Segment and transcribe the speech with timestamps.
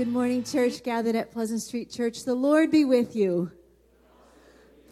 [0.00, 2.24] Good morning, church gathered at Pleasant Street Church.
[2.24, 3.52] The Lord be with you.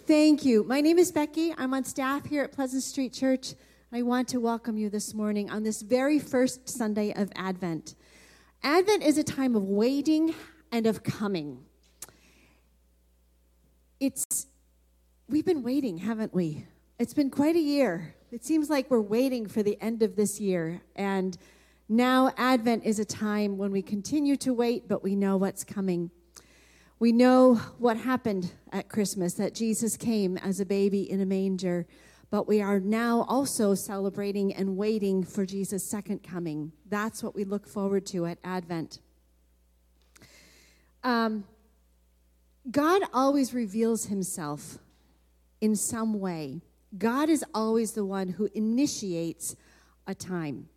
[0.06, 0.64] Thank you.
[0.64, 1.54] My name is Becky.
[1.56, 3.54] I'm on staff here at Pleasant Street Church.
[3.90, 7.94] I want to welcome you this morning on this very first Sunday of Advent.
[8.62, 10.34] Advent is a time of waiting
[10.72, 11.64] and of coming.
[14.00, 14.46] It's
[15.26, 16.66] we've been waiting, haven't we?
[16.98, 18.14] It's been quite a year.
[18.30, 21.38] It seems like we're waiting for the end of this year and
[21.88, 26.10] now, Advent is a time when we continue to wait, but we know what's coming.
[26.98, 31.86] We know what happened at Christmas, that Jesus came as a baby in a manger,
[32.30, 36.72] but we are now also celebrating and waiting for Jesus' second coming.
[36.86, 38.98] That's what we look forward to at Advent.
[41.02, 41.44] Um,
[42.70, 44.78] God always reveals himself
[45.62, 46.60] in some way.
[46.98, 49.56] God is always the one who initiates
[50.06, 50.68] a time.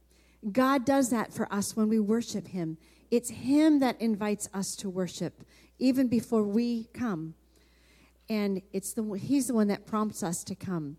[0.50, 2.78] God does that for us when we worship Him.
[3.12, 5.44] It's Him that invites us to worship,
[5.78, 7.36] even before we come.
[8.30, 10.98] And it's the, He's the one that prompts us to come.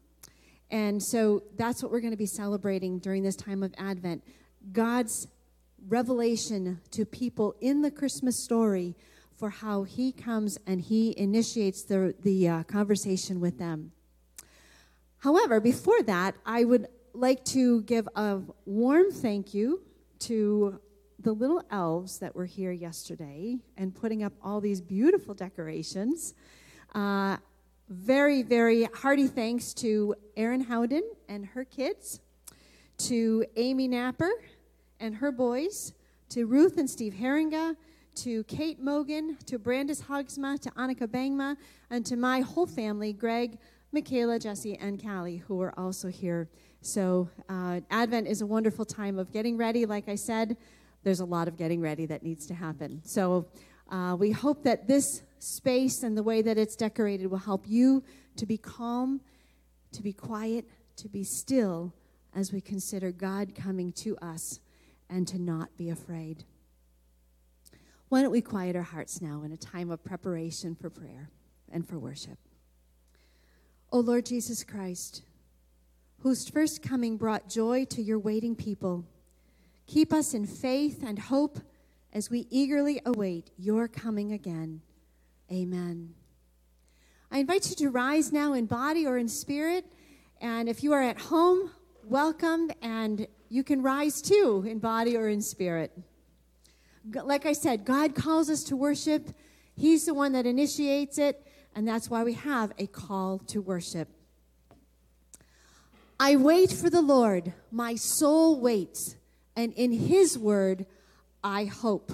[0.70, 4.22] And so that's what we're going to be celebrating during this time of Advent
[4.72, 5.26] God's
[5.88, 8.94] revelation to people in the Christmas story
[9.36, 13.92] for how He comes and He initiates the, the uh, conversation with them.
[15.18, 19.82] However, before that, I would like to give a warm thank you
[20.20, 20.80] to
[21.18, 26.34] the little elves that were here yesterday and putting up all these beautiful decorations.
[26.94, 27.36] Uh,
[27.88, 32.20] very, very hearty thanks to Erin Howden and her kids,
[32.98, 34.32] to Amy Napper
[34.98, 35.92] and her boys,
[36.30, 37.76] to Ruth and Steve Herringa,
[38.14, 41.56] to Kate Mogan, to Brandis Hogsma, to Annika Bangma,
[41.90, 43.58] and to my whole family, Greg,
[43.90, 46.48] Michaela, Jesse, and Callie, who are also here
[46.82, 49.86] so, uh, Advent is a wonderful time of getting ready.
[49.86, 50.56] Like I said,
[51.04, 53.00] there's a lot of getting ready that needs to happen.
[53.04, 53.46] So,
[53.88, 58.02] uh, we hope that this space and the way that it's decorated will help you
[58.36, 59.20] to be calm,
[59.92, 60.64] to be quiet,
[60.96, 61.94] to be still
[62.34, 64.58] as we consider God coming to us
[65.08, 66.44] and to not be afraid.
[68.08, 71.30] Why don't we quiet our hearts now in a time of preparation for prayer
[71.70, 72.38] and for worship?
[73.92, 75.22] O oh Lord Jesus Christ,
[76.22, 79.04] whose first coming brought joy to your waiting people.
[79.88, 81.58] Keep us in faith and hope
[82.12, 84.80] as we eagerly await your coming again.
[85.50, 86.14] Amen.
[87.32, 89.84] I invite you to rise now in body or in spirit.
[90.40, 91.72] And if you are at home,
[92.04, 92.70] welcome.
[92.82, 95.90] And you can rise too in body or in spirit.
[97.12, 99.30] Like I said, God calls us to worship,
[99.74, 101.44] He's the one that initiates it.
[101.74, 104.08] And that's why we have a call to worship.
[106.24, 107.52] I wait for the Lord.
[107.72, 109.16] My soul waits.
[109.56, 110.86] And in his word,
[111.42, 112.12] I hope.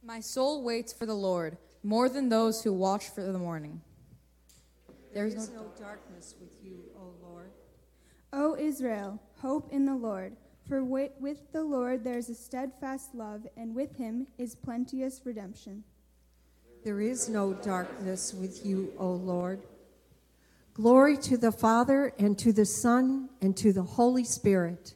[0.00, 3.80] My soul waits for the Lord more than those who watch for the morning.
[5.12, 7.50] There is no darkness with you, O Lord.
[8.32, 10.36] O Israel, hope in the Lord.
[10.68, 15.82] For with the Lord there is a steadfast love, and with him is plenteous redemption.
[16.84, 19.62] There is no darkness with you, O Lord.
[20.80, 24.94] Glory to the Father, and to the Son, and to the Holy Spirit.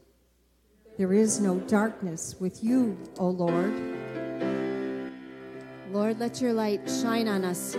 [0.96, 3.74] There is no darkness with you, O Lord.
[5.90, 7.76] Lord, let your light shine on us.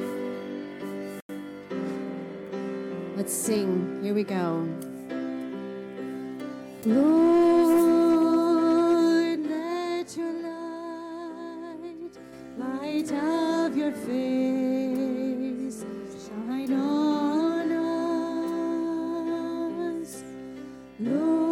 [3.15, 4.01] Let's sing.
[4.03, 4.67] Here we go.
[6.85, 7.09] Lord,
[9.49, 12.17] let your light,
[12.57, 15.85] light of your face,
[16.27, 17.12] shine on.
[21.05, 21.42] Lord,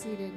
[0.00, 0.32] seated.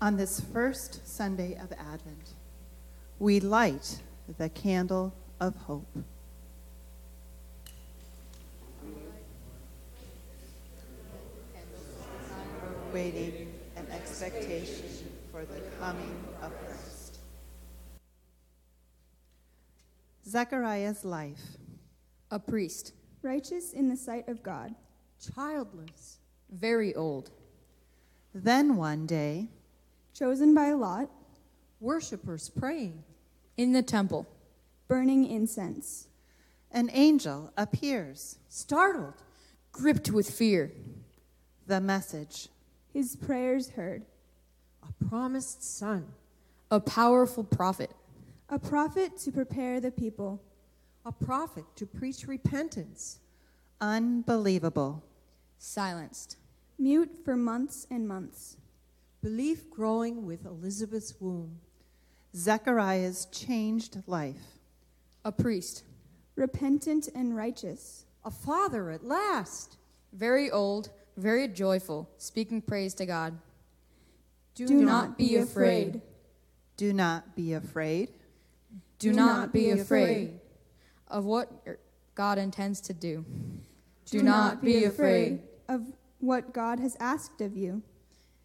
[0.00, 2.34] On this first Sunday of Advent,
[3.18, 4.00] we light
[4.38, 5.86] the candle of hope.
[12.92, 14.84] Waiting and expectation
[15.30, 17.18] for the coming of Christ.
[20.28, 21.40] Zechariah's life.
[22.30, 22.92] A priest,
[23.22, 24.74] righteous in the sight of God,
[25.34, 26.18] childless,
[26.50, 27.30] very old,
[28.34, 29.48] Then one day,
[30.14, 31.10] chosen by Lot,
[31.80, 33.04] worshippers praying,
[33.56, 34.26] in the temple,
[34.88, 36.08] burning incense.
[36.70, 38.38] an angel appears.
[38.48, 39.22] startled,
[39.72, 40.72] gripped with fear,
[41.66, 42.48] The message
[42.92, 44.04] His prayers heard.
[44.82, 46.06] a promised son,
[46.70, 47.90] a powerful prophet,
[48.48, 50.42] A prophet to prepare the people.
[51.04, 53.18] a prophet to preach repentance,
[53.80, 55.02] unbelievable.
[55.58, 56.36] silenced,
[56.78, 58.56] Mute for months and months.
[59.22, 61.60] belief growing with Elizabeth's womb,
[62.36, 64.58] Zechariah's changed life.
[65.24, 65.84] a priest,
[66.36, 68.04] Repentant and righteous.
[68.24, 69.76] a father at last.
[70.12, 73.38] very old, very joyful, speaking praise to God.
[74.54, 76.00] Do, Do not be afraid.
[76.76, 78.10] Do not be afraid.
[78.98, 80.38] Do, not, be afraid,
[81.08, 81.50] of what
[82.14, 83.24] God intends to do.
[84.06, 85.40] Do, not be afraid.
[85.68, 87.82] of what God has asked of you.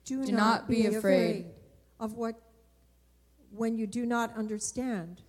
[0.04, 1.46] Do, Do not be afraid.
[2.00, 2.36] of what
[3.52, 5.22] when you do not understand.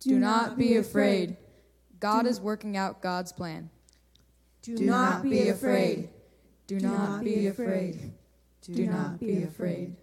[0.00, 1.36] Do not be afraid.
[2.00, 3.70] God is working out God's plan.
[4.62, 6.08] Do, Do not, not be be afraid.
[6.66, 8.12] Do, not, be afraid.
[8.62, 9.96] Do not be afraid.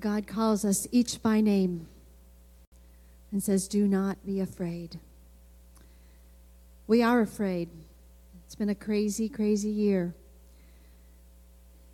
[0.00, 1.88] God calls us each by name
[3.32, 4.98] and says, Do not be afraid.
[6.86, 7.68] We are afraid.
[8.46, 10.14] It's been a crazy, crazy year.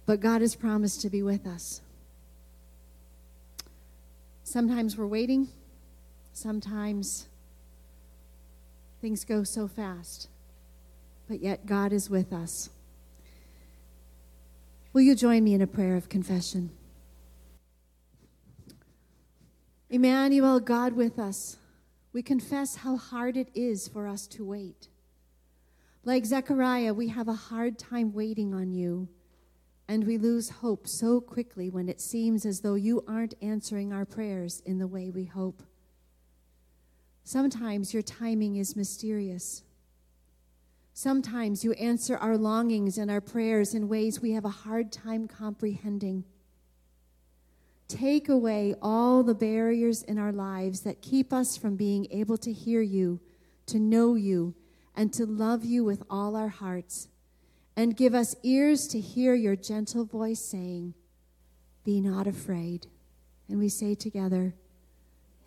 [0.06, 1.80] But God has promised to be with us.
[4.44, 5.48] Sometimes we're waiting,
[6.32, 7.26] sometimes
[9.00, 10.28] things go so fast,
[11.28, 12.70] but yet God is with us.
[14.92, 16.70] Will you join me in a prayer of confession?
[19.94, 21.56] Emmanuel, God with us,
[22.12, 24.88] we confess how hard it is for us to wait.
[26.02, 29.06] Like Zechariah, we have a hard time waiting on you,
[29.86, 34.04] and we lose hope so quickly when it seems as though you aren't answering our
[34.04, 35.62] prayers in the way we hope.
[37.22, 39.62] Sometimes your timing is mysterious.
[40.92, 45.28] Sometimes you answer our longings and our prayers in ways we have a hard time
[45.28, 46.24] comprehending.
[47.94, 52.52] Take away all the barriers in our lives that keep us from being able to
[52.52, 53.20] hear you,
[53.66, 54.56] to know you,
[54.96, 57.06] and to love you with all our hearts.
[57.76, 60.94] And give us ears to hear your gentle voice saying,
[61.84, 62.88] Be not afraid.
[63.48, 64.56] And we say together,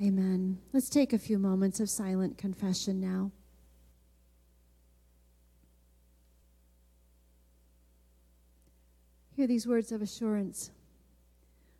[0.01, 0.59] Amen.
[0.71, 3.31] Let's take a few moments of silent confession now.
[9.35, 10.71] Hear these words of assurance.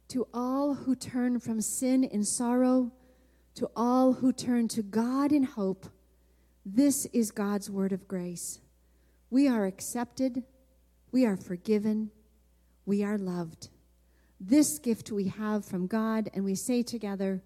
[0.10, 2.92] To all who turn from sin in sorrow,
[3.56, 5.88] to all who turn to God in hope,
[6.66, 8.60] this is God's word of grace.
[9.30, 10.44] We are accepted,
[11.12, 12.12] we are forgiven,
[12.86, 13.70] we are loved.
[14.40, 17.42] This gift we have from God, and we say together,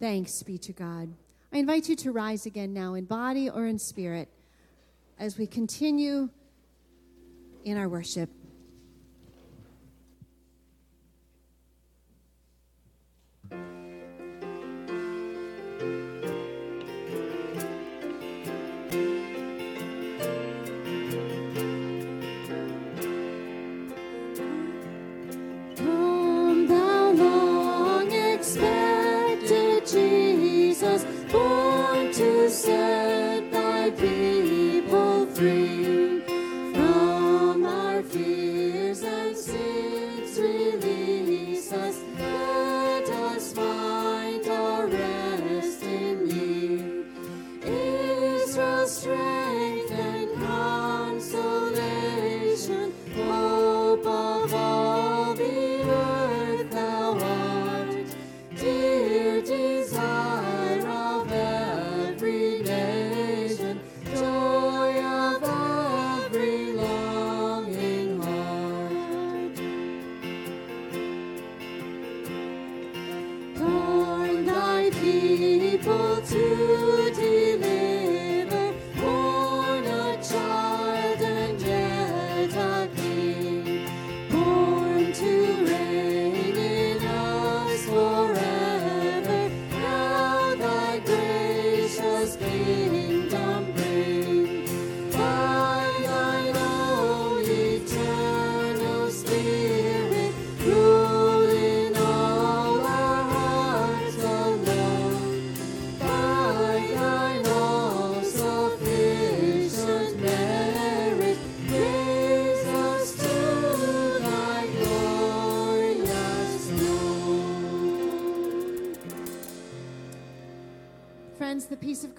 [0.00, 1.12] Thanks be to God.
[1.52, 4.28] I invite you to rise again now in body or in spirit
[5.18, 6.28] as we continue
[7.64, 8.30] in our worship.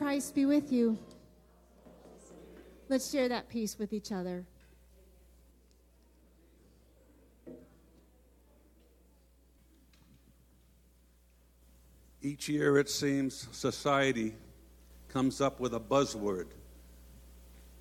[0.09, 0.97] Christ be with you.
[2.87, 4.43] Let's share that peace with each other.
[12.23, 14.33] Each year, it seems, society
[15.09, 16.47] comes up with a buzzword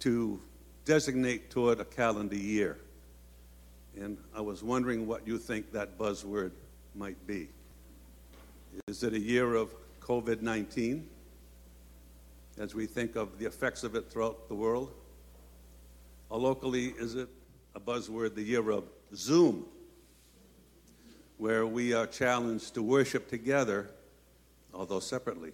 [0.01, 0.39] to
[0.85, 2.77] designate toward a calendar year.
[3.97, 6.51] And I was wondering what you think that buzzword
[6.95, 7.49] might be.
[8.87, 11.09] Is it a year of COVID 19?
[12.59, 14.93] As we think of the effects of it throughout the world?
[16.31, 17.29] Or locally, is it
[17.75, 18.85] a buzzword, the year of
[19.15, 19.65] Zoom,
[21.39, 23.91] where we are challenged to worship together,
[24.75, 25.53] although separately?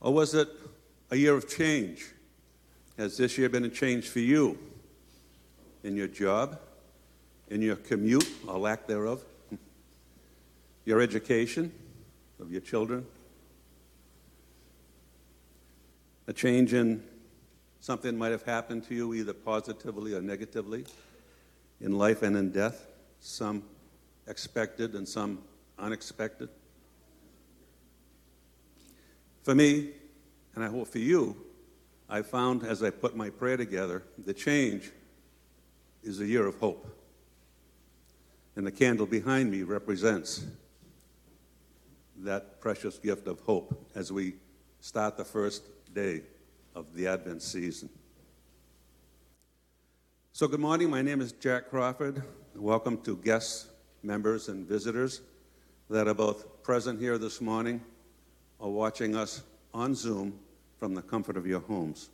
[0.00, 0.48] Or was it
[1.10, 2.06] a year of change?
[2.96, 4.58] Has this year been a change for you
[5.84, 6.58] in your job,
[7.50, 9.22] in your commute or lack thereof,
[10.84, 11.72] your education?
[12.40, 13.06] Of your children,
[16.26, 17.02] a change in
[17.80, 20.84] something might have happened to you either positively or negatively
[21.80, 22.86] in life and in death,
[23.20, 23.62] some
[24.26, 25.38] expected and some
[25.78, 26.48] unexpected.
[29.42, 29.90] For me,
[30.54, 31.36] and I hope for you,
[32.08, 34.90] I found as I put my prayer together, the change
[36.02, 36.86] is a year of hope.
[38.56, 40.44] And the candle behind me represents
[42.20, 44.34] that precious gift of hope as we
[44.80, 45.62] start the first
[45.94, 46.22] day
[46.74, 47.88] of the Advent season.
[50.32, 50.90] So, good morning.
[50.90, 52.22] My name is Jack Crawford.
[52.54, 53.68] Welcome to guests,
[54.02, 55.20] members, and visitors
[55.88, 57.80] that are both present here this morning
[58.58, 59.42] or watching us
[59.72, 60.38] on Zoom
[60.78, 62.10] from the comfort of your homes.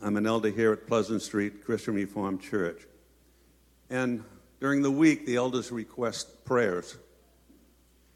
[0.00, 2.86] I'm an elder here at Pleasant Street Christian Reformed Church.
[3.90, 4.22] And
[4.60, 6.96] during the week, the elders request prayers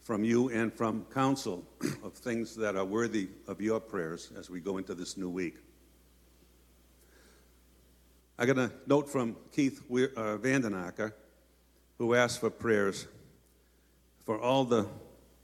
[0.03, 1.63] from you and from council
[2.03, 5.55] of things that are worthy of your prayers as we go into this new week.
[8.37, 11.13] I got a note from Keith uh, Vandenacker,
[11.97, 13.07] who asked for prayers
[14.25, 14.87] for all the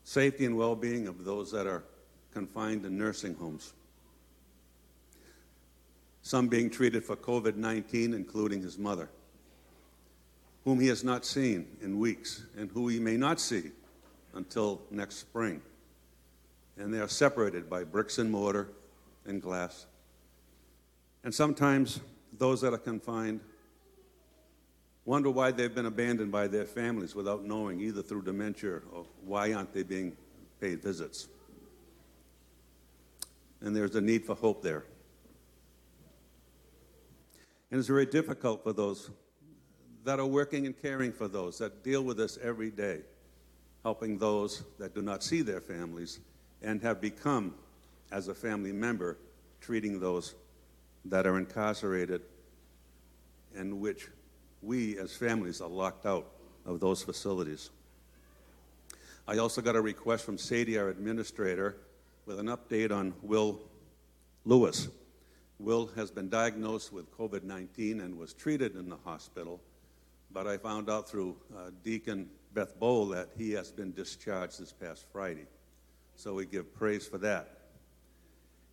[0.04, 1.84] safety and well being of those that are
[2.34, 3.74] confined in nursing homes.
[6.22, 9.10] Some being treated for COVID 19, including his mother,
[10.66, 13.72] whom he has not seen in weeks and who he may not see
[14.40, 15.62] until next spring.
[16.78, 18.70] And they are separated by bricks and mortar
[19.26, 19.86] and glass.
[21.26, 22.00] And sometimes
[22.38, 23.42] those that are confined
[25.04, 29.52] wonder why they've been abandoned by their families without knowing, either through dementia or why
[29.52, 30.16] aren't they being
[30.62, 31.28] paid visits.
[33.60, 34.86] And there's a need for hope there.
[37.72, 39.10] And it's very difficult for those
[40.06, 43.02] that are working and caring for those that deal with this every day,
[43.84, 46.20] helping those that do not see their families
[46.62, 47.54] and have become,
[48.12, 49.18] as a family member,
[49.62, 50.36] treating those
[51.06, 52.22] that are incarcerated
[53.56, 54.08] and which
[54.62, 56.28] we as families are locked out
[56.66, 57.70] of those facilities.
[59.28, 61.78] I also got a request from Sadie, our administrator,
[62.26, 63.60] with an update on Will
[64.44, 64.88] Lewis.
[65.60, 69.62] Will has been diagnosed with COVID 19 and was treated in the hospital,
[70.32, 74.72] but I found out through uh, Deacon Beth Bowl that he has been discharged this
[74.72, 75.46] past Friday.
[76.16, 77.60] So we give praise for that.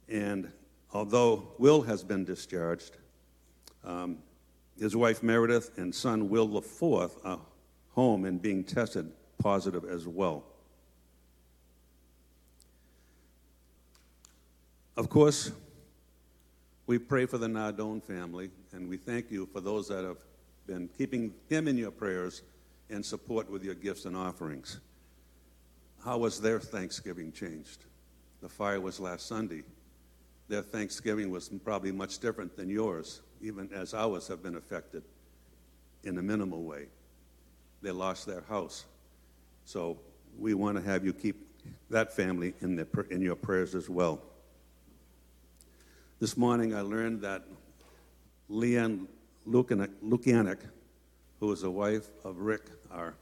[0.08, 0.50] And
[0.92, 2.96] although Will has been discharged,
[3.84, 4.18] um,
[4.78, 7.40] his wife Meredith and son Will IV are
[7.90, 10.44] home and being tested positive as well.
[14.96, 15.52] Of course,
[16.86, 20.18] we pray for the Nardone family, and we thank you for those that have
[20.66, 22.42] been keeping him in your prayers
[22.90, 24.80] and support with your gifts and offerings.
[26.04, 27.84] How was their Thanksgiving changed?
[28.40, 29.64] The fire was last Sunday.
[30.48, 35.02] Their Thanksgiving was probably much different than yours even as ours have been affected
[36.04, 36.86] in a minimal way.
[37.82, 38.84] They lost their house.
[39.64, 39.98] So
[40.38, 41.46] we want to have you keep
[41.90, 44.20] that family in, the, in your prayers as well.
[46.18, 47.44] This morning I learned that
[48.50, 49.06] Leanne
[49.48, 50.60] Lukianek,
[51.40, 53.14] who is the wife of Rick, our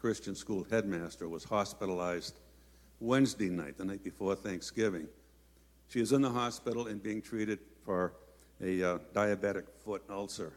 [0.00, 2.34] Christian school headmaster, was hospitalized
[3.00, 5.06] Wednesday night, the night before Thanksgiving.
[5.88, 8.12] She is in the hospital and being treated for
[8.62, 10.52] a uh, diabetic foot ulcer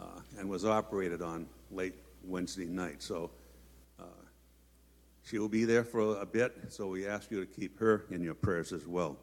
[0.00, 0.04] uh,
[0.38, 1.94] and was operated on late
[2.24, 3.02] Wednesday night.
[3.02, 3.30] So
[3.98, 4.04] uh,
[5.24, 8.22] she will be there for a bit, so we ask you to keep her in
[8.22, 9.16] your prayers as well.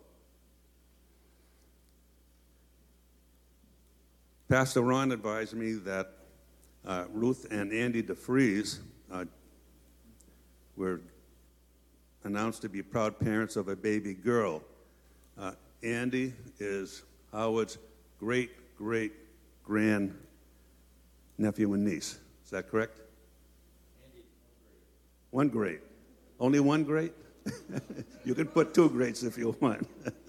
[4.49, 6.11] Pastor Ron advised me that
[6.85, 8.79] uh, Ruth and Andy DeFries
[9.11, 9.25] uh,
[10.75, 11.01] were
[12.23, 14.61] announced to be proud parents of a baby girl.
[15.37, 17.77] Uh, Andy is Howard's
[18.19, 19.13] great great
[19.63, 20.13] grand
[21.37, 22.17] nephew and niece.
[22.43, 22.99] Is that correct?
[25.31, 25.79] One great.
[26.39, 27.13] Only one great?
[28.25, 29.87] you can put two greats if you want.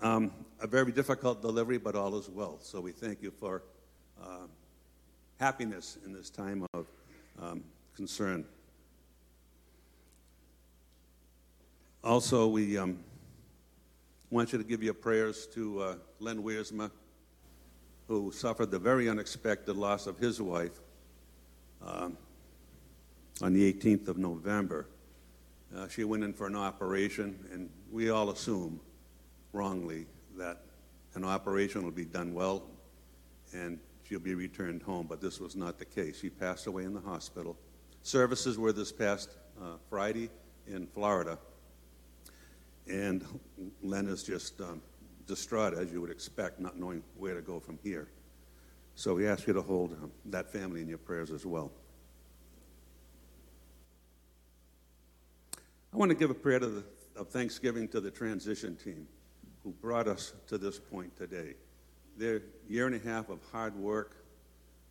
[0.00, 2.58] um, a very difficult delivery, but all is well.
[2.60, 3.62] So we thank you for
[4.22, 4.46] uh,
[5.38, 6.86] happiness in this time of
[7.40, 8.44] um, concern.
[12.02, 12.76] Also, we.
[12.78, 12.98] Um,
[14.34, 16.90] want you to give your prayers to uh, Len Wiersma,
[18.08, 20.80] who suffered the very unexpected loss of his wife
[21.80, 22.18] um,
[23.40, 24.88] on the 18th of November.
[25.74, 28.80] Uh, she went in for an operation, and we all assume
[29.52, 30.62] wrongly that
[31.14, 32.64] an operation will be done well
[33.52, 36.20] and she'll be returned home, but this was not the case.
[36.20, 37.56] She passed away in the hospital.
[38.02, 40.30] Services were this past uh, Friday
[40.66, 41.38] in Florida.
[42.86, 43.24] And
[43.82, 44.82] Len is just um,
[45.26, 48.08] distraught, as you would expect, not knowing where to go from here.
[48.94, 51.72] So we ask you to hold um, that family in your prayers as well.
[55.92, 56.84] I want to give a prayer the,
[57.16, 59.06] of thanksgiving to the transition team
[59.62, 61.54] who brought us to this point today.
[62.16, 64.16] Their year and a half of hard work,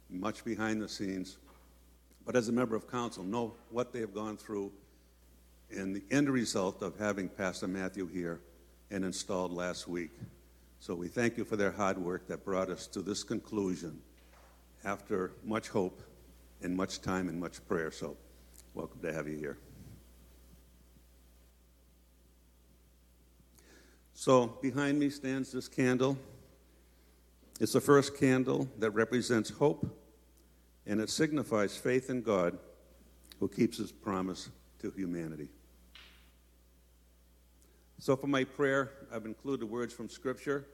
[0.10, 1.38] much behind the scenes,
[2.26, 4.72] but as a member of council, know what they have gone through
[5.70, 8.42] and the end result of having Pastor Matthew here
[8.92, 10.12] and installed last week.
[10.80, 14.02] So we thank you for their hard work that brought us to this conclusion
[14.84, 16.02] after much hope
[16.62, 17.92] and much time and much prayer.
[17.92, 18.18] So
[18.74, 19.58] welcome to have you here.
[24.14, 26.18] So behind me stands this candle.
[27.60, 29.86] It's the first candle that represents hope,
[30.86, 32.58] and it signifies faith in God
[33.40, 35.50] who keeps his promise to humanity.
[38.00, 40.66] So, for my prayer, I've included words from Scripture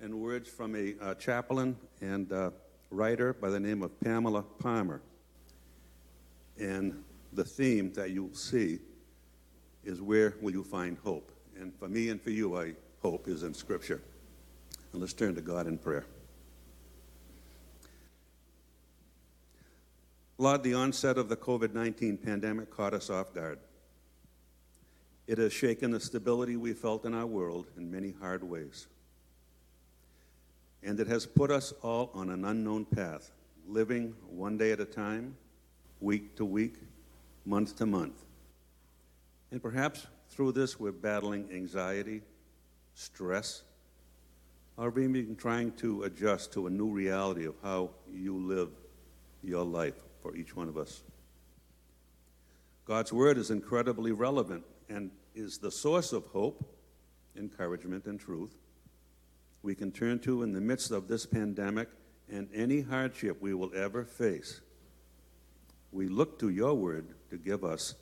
[0.00, 2.50] and words from a uh, chaplain and uh,
[2.90, 5.00] writer by the name of Pamela Palmer.
[6.58, 8.78] And the theme that you'll see
[9.84, 11.32] is where will you find hope?
[11.58, 14.02] And for me and for you, I hope is in Scripture.
[14.92, 16.06] And let's turn to God in prayer.
[20.38, 23.58] Lord, the onset of the COVID 19 pandemic caught us off guard.
[25.26, 28.86] It has shaken the stability we felt in our world in many hard ways.
[30.82, 33.32] And it has put us all on an unknown path,
[33.66, 35.36] living one day at a time,
[36.00, 36.74] week to week,
[37.46, 38.22] month to month.
[39.50, 42.20] And perhaps through this, we're battling anxiety,
[42.94, 43.62] stress,
[44.76, 48.68] or even trying to adjust to a new reality of how you live
[49.42, 49.94] your life
[50.26, 51.04] for each one of us.
[52.84, 56.64] God's Word is incredibly relevant and is the source of hope,
[57.36, 58.56] encouragement, and truth
[59.62, 61.88] we can turn to in the midst of this pandemic
[62.30, 64.60] and any hardship we will ever face.
[65.92, 67.94] We look to your word to give us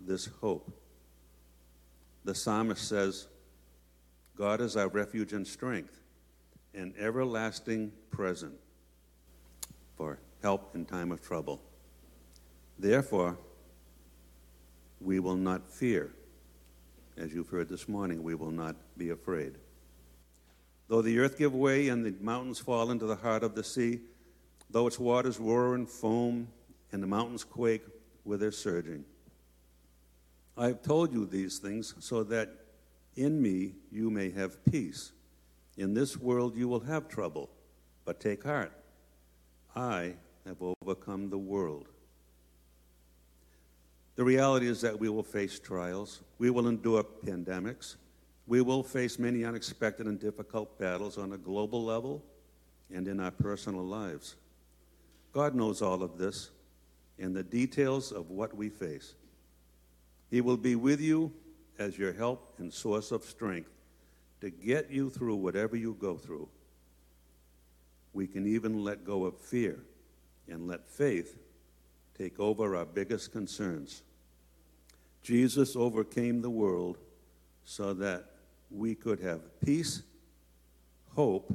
[0.00, 0.70] this hope.
[2.24, 3.26] The psalmist says,
[4.36, 6.00] God is our refuge and strength,
[6.74, 8.54] an everlasting present
[9.96, 11.62] for help in time of trouble.
[12.80, 13.36] Therefore,
[15.02, 16.14] we will not fear.
[17.14, 19.56] As you've heard this morning, we will not be afraid.
[20.88, 24.00] Though the earth give way and the mountains fall into the heart of the sea,
[24.70, 26.48] though its waters roar and foam
[26.90, 27.84] and the mountains quake
[28.24, 29.04] with their surging.
[30.56, 32.48] I have told you these things so that
[33.14, 35.12] in me you may have peace.
[35.76, 37.50] In this world you will have trouble,
[38.06, 38.72] but take heart.
[39.76, 40.14] I
[40.46, 41.88] have overcome the world.
[44.20, 47.96] The reality is that we will face trials, we will endure pandemics,
[48.46, 52.22] we will face many unexpected and difficult battles on a global level
[52.92, 54.36] and in our personal lives.
[55.32, 56.50] God knows all of this
[57.18, 59.14] and the details of what we face.
[60.30, 61.32] He will be with you
[61.78, 63.70] as your help and source of strength
[64.42, 66.46] to get you through whatever you go through.
[68.12, 69.78] We can even let go of fear
[70.46, 71.38] and let faith
[72.18, 74.02] take over our biggest concerns.
[75.22, 76.98] Jesus overcame the world
[77.64, 78.24] so that
[78.70, 80.02] we could have peace,
[81.14, 81.52] hope,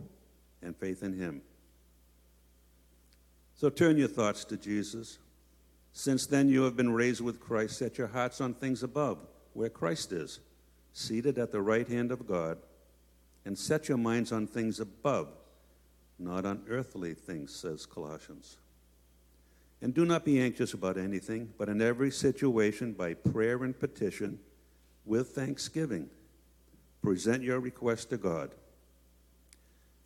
[0.62, 1.41] and faith in Him.
[3.56, 5.17] So turn your thoughts to Jesus.
[5.93, 9.17] Since then you have been raised with Christ, set your hearts on things above,
[9.54, 10.39] where Christ is,
[10.91, 12.58] seated at the right hand of God,
[13.45, 15.30] and set your minds on things above,
[16.19, 18.58] not on earthly things, says Colossians.
[19.86, 24.39] And do not be anxious about anything, but in every situation, by prayer and petition,
[25.06, 26.10] with thanksgiving,
[27.04, 28.56] present your request to God.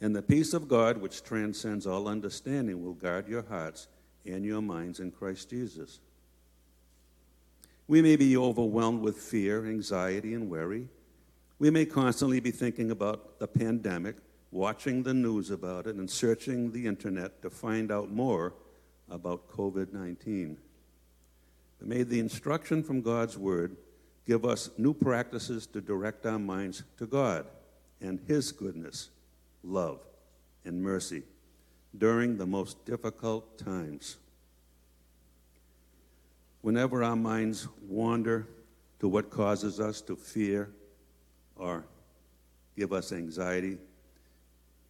[0.02, 3.88] And the peace of God, which transcends all understanding, will guard your hearts
[4.26, 6.02] and your minds in Christ Jesus.
[7.88, 10.90] We may be overwhelmed with fear, anxiety, and worry.
[11.58, 14.18] We may constantly be thinking about the pandemic,
[14.52, 18.56] watching the news about it, and searching the internet to find out more
[19.10, 20.58] about COVID 19.
[21.82, 23.78] May the instruction from God's Word
[24.26, 27.46] give us new practices to direct our minds to God
[28.02, 29.10] and His goodness,
[29.64, 30.00] love,
[30.66, 31.24] and mercy
[31.98, 34.18] during the most difficult times.
[36.62, 38.48] Whenever our minds wander
[39.00, 40.70] to what causes us to fear
[41.56, 41.86] or
[42.78, 43.78] give us anxiety,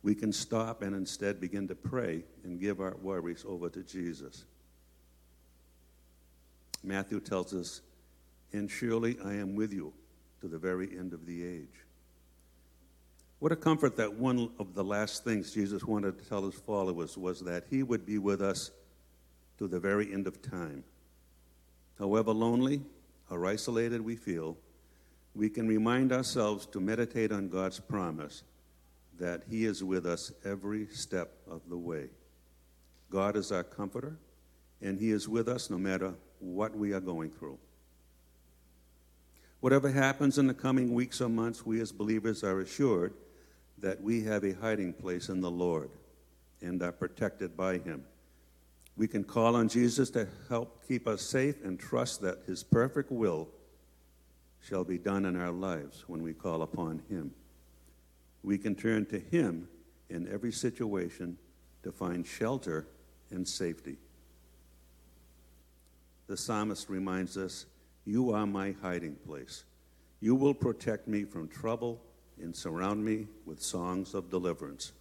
[0.02, 4.46] we can stop and instead begin to pray and give our worries over to Jesus.
[6.84, 7.82] Matthew tells us,
[8.54, 9.94] And surely I am with you
[10.42, 11.86] to the very end of the age.
[13.40, 17.18] What a comfort that one of the last things Jesus wanted to tell his followers
[17.18, 18.72] was that he would be with us
[19.58, 20.84] to the very end of time.
[21.98, 22.82] However lonely
[23.30, 24.58] or isolated we feel,
[25.36, 28.44] we can remind ourselves to meditate on God's promise
[29.20, 32.10] that He is with us every step of the way.
[33.10, 34.18] God is our comforter,
[34.82, 37.58] and He is with us no matter what we are going through.
[39.60, 43.14] Whatever happens in the coming weeks or months, we as believers are assured
[43.78, 45.90] that we have a hiding place in the Lord
[46.62, 48.04] and are protected by Him.
[48.96, 53.12] We can call on Jesus to help keep us safe and trust that His perfect
[53.12, 53.50] will
[54.62, 57.32] shall be done in our lives when we call upon Him.
[58.44, 59.68] We can turn to Him
[60.10, 61.38] in every situation
[61.84, 62.88] to find shelter
[63.32, 63.98] and safety.
[66.28, 67.66] The psalmist reminds us,
[68.06, 69.64] You are my hiding place.
[70.20, 72.02] You will protect me from trouble
[72.42, 74.92] and surround me with songs of deliverance.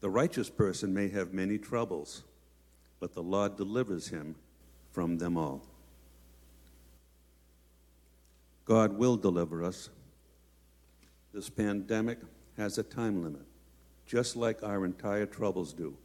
[0.00, 2.22] The righteous person may have many troubles,
[3.00, 4.36] but the Lord delivers him
[4.92, 5.62] from them all.
[8.64, 9.88] God will deliver us.
[11.32, 12.18] This pandemic
[12.56, 13.46] has a time limit,
[14.06, 15.96] just like our entire troubles do.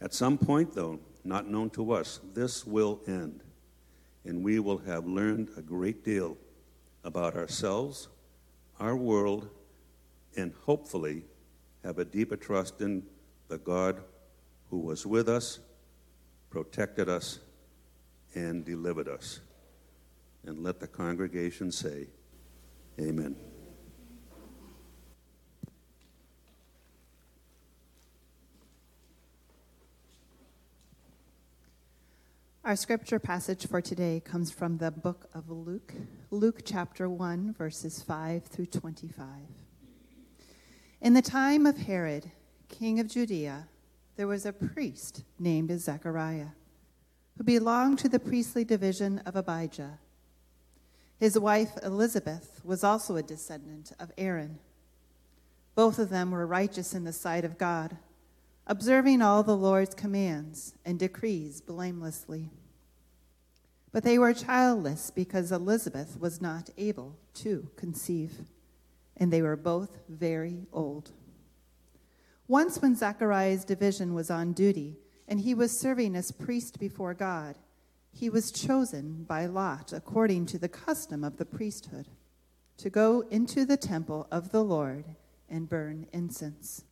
[0.00, 3.42] At some point, though, not known to us, this will end,
[4.24, 6.36] and we will have learned a great deal
[7.02, 8.08] about ourselves,
[8.78, 9.48] our world,
[10.36, 11.22] and hopefully
[11.82, 13.02] have a deeper trust in
[13.48, 14.02] the God
[14.70, 15.60] who was with us,
[16.50, 17.38] protected us,
[18.34, 19.40] and delivered us.
[20.44, 22.08] And let the congregation say,
[23.00, 23.36] Amen.
[32.66, 35.94] Our scripture passage for today comes from the book of Luke,
[36.32, 39.24] Luke chapter 1, verses 5 through 25.
[41.00, 42.32] In the time of Herod,
[42.68, 43.68] king of Judea,
[44.16, 46.48] there was a priest named Zechariah,
[47.38, 50.00] who belonged to the priestly division of Abijah.
[51.18, 54.58] His wife Elizabeth was also a descendant of Aaron.
[55.76, 57.96] Both of them were righteous in the sight of God
[58.66, 62.50] observing all the Lord's commands and decrees blamelessly.
[63.92, 68.32] But they were childless because Elizabeth was not able to conceive,
[69.16, 71.12] and they were both very old.
[72.48, 77.56] Once, when Zechariah's division was on duty and he was serving as priest before God,
[78.12, 82.08] he was chosen by lot, according to the custom of the priesthood,
[82.78, 85.04] to go into the temple of the Lord
[85.48, 86.84] and burn incense.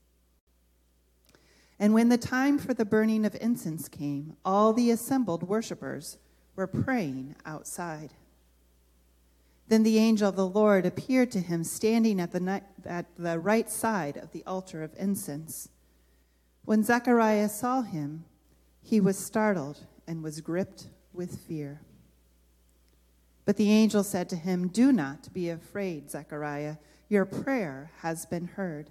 [1.79, 6.19] And when the time for the burning of incense came, all the assembled worshippers
[6.55, 8.13] were praying outside.
[9.69, 13.69] Then the angel of the Lord appeared to him standing at the, at the right
[13.69, 15.69] side of the altar of incense.
[16.65, 18.25] When Zechariah saw him,
[18.83, 21.81] he was startled and was gripped with fear.
[23.45, 26.77] But the angel said to him, Do not be afraid, Zechariah.
[27.09, 28.91] Your prayer has been heard.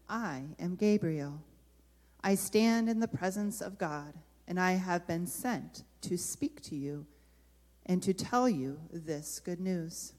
[0.11, 1.41] I am Gabriel.
[2.21, 4.13] I stand in the presence of God,
[4.45, 7.05] and I have been sent to speak to you
[7.85, 10.11] and to tell you this good news.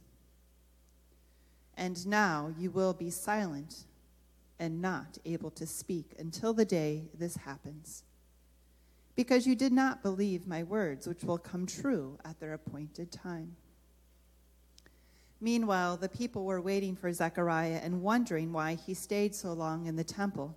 [1.77, 3.85] And now you will be silent
[4.59, 8.03] and not able to speak until the day this happens,
[9.15, 13.57] because you did not believe my words, which will come true at their appointed time.
[15.43, 19.97] Meanwhile, the people were waiting for Zechariah and wondering why he stayed so long in
[19.97, 20.57] the temple.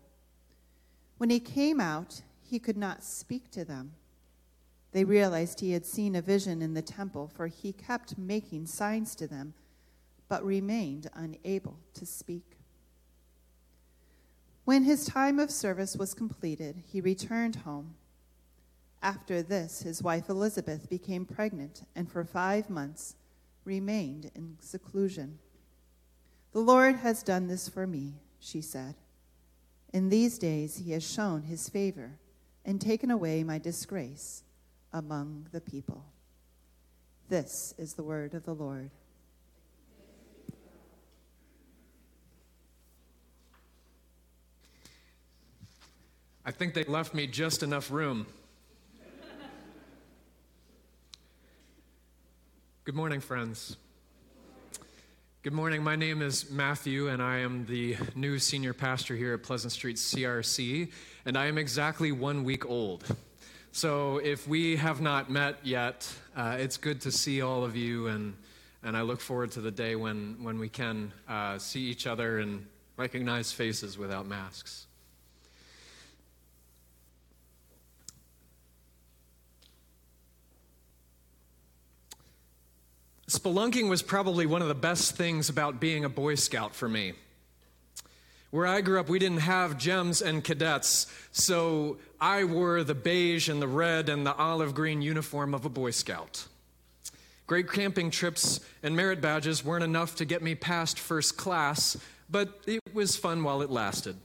[1.18, 3.94] When he came out, he could not speak to them.
[4.92, 9.16] They realized he had seen a vision in the temple, for he kept making signs
[9.16, 9.56] to them,
[10.30, 12.60] but remained unable to speak.
[14.66, 17.96] When his time of service was completed, he returned home.
[19.02, 23.16] After this, his wife Elizabeth became pregnant, and for five months,
[23.66, 25.40] remained in seclusion.
[26.54, 28.96] The Lord has done this for me, she said.
[29.92, 32.20] In these days he has shown his favor
[32.64, 34.44] and taken away my disgrace
[34.94, 36.06] among the people.
[37.28, 38.92] This is the word of the Lord.
[46.46, 48.28] I think they left me just enough room.
[52.86, 53.78] Good morning, friends.
[55.42, 55.82] Good morning.
[55.82, 59.96] My name is Matthew, and I am the new senior pastor here at Pleasant Street
[59.96, 60.92] CRC,
[61.26, 63.04] and I am exactly one week old.
[63.72, 68.06] So if we have not met yet, uh, it's good to see all of you,
[68.06, 68.36] and,
[68.84, 72.38] and I look forward to the day when, when we can uh, see each other
[72.38, 72.68] and
[72.98, 74.85] recognize faces without masks.
[83.28, 87.14] Spelunking was probably one of the best things about being a Boy Scout for me.
[88.52, 93.50] Where I grew up, we didn't have gems and cadets, so I wore the beige
[93.50, 96.46] and the red and the olive green uniform of a Boy Scout.
[97.48, 101.98] Great camping trips and merit badges weren't enough to get me past first class,
[102.30, 104.16] but it was fun while it lasted.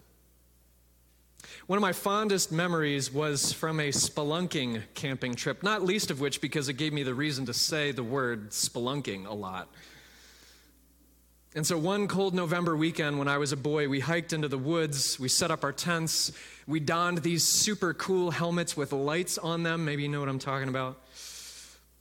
[1.71, 6.41] One of my fondest memories was from a spelunking camping trip, not least of which
[6.41, 9.69] because it gave me the reason to say the word spelunking a lot.
[11.55, 14.59] And so, one cold November weekend when I was a boy, we hiked into the
[14.59, 16.33] woods, we set up our tents,
[16.67, 19.85] we donned these super cool helmets with lights on them.
[19.85, 21.01] Maybe you know what I'm talking about.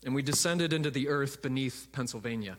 [0.03, 2.58] And we descended into the earth beneath Pennsylvania.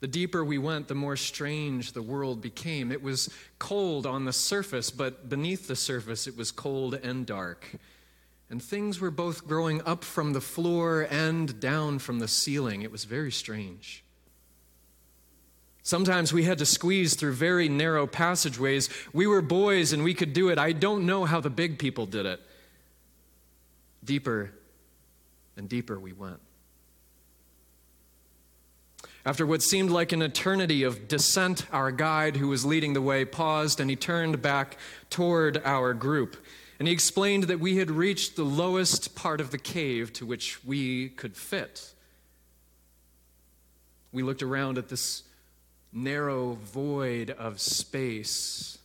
[0.00, 2.92] The deeper we went, the more strange the world became.
[2.92, 7.78] It was cold on the surface, but beneath the surface, it was cold and dark.
[8.50, 12.82] And things were both growing up from the floor and down from the ceiling.
[12.82, 14.04] It was very strange.
[15.82, 18.88] Sometimes we had to squeeze through very narrow passageways.
[19.12, 20.58] We were boys and we could do it.
[20.58, 22.40] I don't know how the big people did it.
[24.04, 24.52] Deeper
[25.56, 26.40] and deeper we went.
[29.26, 33.24] After what seemed like an eternity of descent, our guide, who was leading the way,
[33.24, 34.78] paused and he turned back
[35.10, 36.36] toward our group.
[36.78, 40.64] And he explained that we had reached the lowest part of the cave to which
[40.64, 41.92] we could fit.
[44.12, 45.24] We looked around at this
[45.92, 48.78] narrow void of space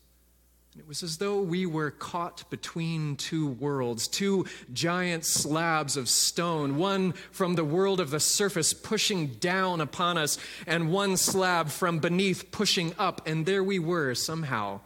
[0.78, 6.78] it was as though we were caught between two worlds, two giant slabs of stone,
[6.78, 12.00] one from the world of the surface pushing down upon us, and one slab from
[12.00, 13.28] beneath pushing up.
[13.28, 14.80] And there we were, somehow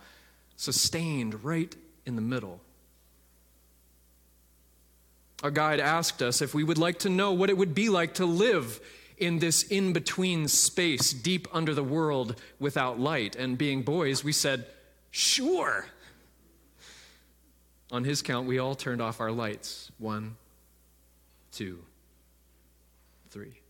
[0.55, 2.61] sustained right in the middle.
[5.43, 8.15] Our guide asked us if we would like to know what it would be like
[8.15, 8.79] to live
[9.19, 13.35] in this in between space deep under the world without light.
[13.35, 14.65] And being boys, we said,
[15.15, 15.85] Sure.
[17.89, 19.89] On his count, we all turned off our lights.
[19.97, 20.35] One,
[21.53, 21.79] two,
[23.29, 23.61] three.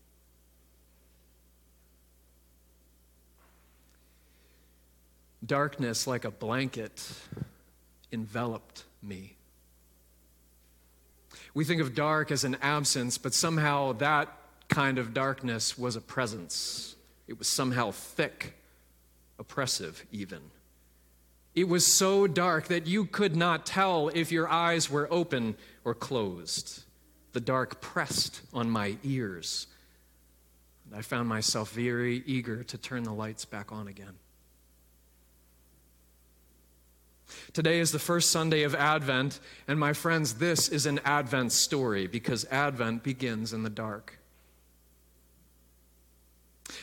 [5.44, 7.08] Darkness, like a blanket,
[8.10, 9.36] enveloped me.
[11.54, 16.00] We think of dark as an absence, but somehow that kind of darkness was a
[16.00, 16.96] presence.
[17.28, 18.56] It was somehow thick,
[19.38, 20.40] oppressive, even.
[21.56, 25.94] It was so dark that you could not tell if your eyes were open or
[25.94, 26.84] closed.
[27.32, 29.66] The dark pressed on my ears.
[30.84, 34.18] And I found myself very eager to turn the lights back on again.
[37.54, 42.06] Today is the first Sunday of Advent, and my friends, this is an Advent story
[42.06, 44.18] because Advent begins in the dark.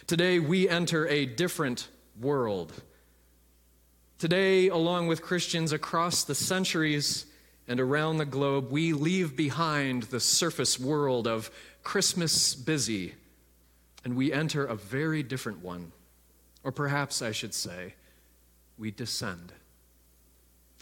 [0.08, 2.74] Today we enter a different world
[4.24, 7.26] Today, along with Christians across the centuries
[7.68, 11.52] and around the globe, we leave behind the surface world of
[11.84, 13.16] Christmas busy
[14.06, 15.92] and we enter a very different one.
[16.64, 17.96] Or perhaps I should say,
[18.78, 19.52] we descend.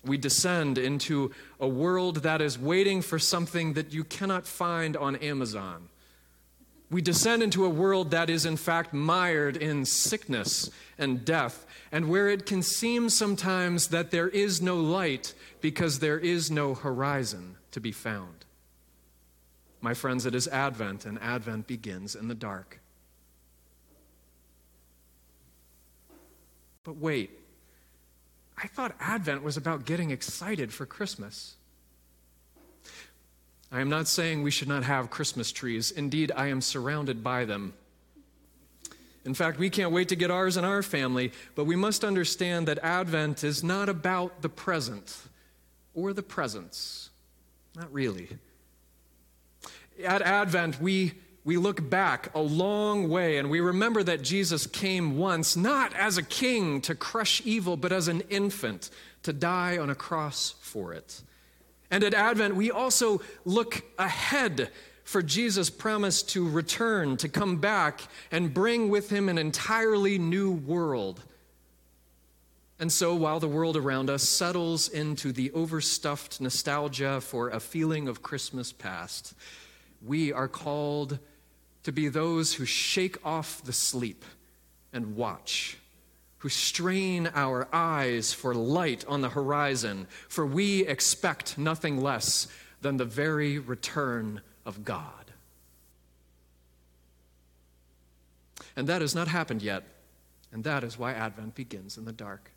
[0.06, 5.16] We descend into a world that is waiting for something that you cannot find on
[5.16, 5.89] Amazon.
[6.92, 12.10] We descend into a world that is, in fact, mired in sickness and death and
[12.10, 17.56] where it can seem sometimes that there is no light because there is no horizon
[17.72, 18.46] to be found.
[19.80, 22.82] My friends, it is Advent, and Advent begins in the dark.
[26.84, 27.32] But wait,
[28.62, 31.56] I thought Advent was about getting excited for Christmas.
[33.72, 35.91] I am not saying we should not have Christmas trees.
[35.91, 37.74] Indeed, I am surrounded by them.
[39.24, 42.67] In fact, we can't wait to get ours in our family, but we must understand
[42.67, 45.15] that Advent is not about the present
[45.93, 47.11] or the presents.
[47.76, 48.30] Not really.
[50.03, 51.13] At Advent, we,
[51.45, 56.17] we look back a long way and we remember that Jesus came once, not as
[56.17, 58.89] a king to crush evil, but as an infant
[59.24, 61.22] to die on a cross for it.
[61.92, 64.72] And at Advent, we also look ahead
[65.04, 70.52] For Jesus promise to return, to come back, and bring with him an entirely new
[70.52, 71.22] world.
[72.80, 78.08] And so, while the world around us settles into the overstuffed nostalgia for a feeling
[78.08, 79.34] of Christmas past,
[80.02, 81.20] we are called
[81.84, 84.24] to be those who shake off the sleep
[84.94, 85.78] and watch,
[86.42, 92.48] who strain our eyes for light on the horizon, for we expect nothing less
[92.82, 95.32] than the very return of God.
[98.76, 99.84] And that has not happened yet,
[100.52, 102.50] and that is why Advent begins in the dark.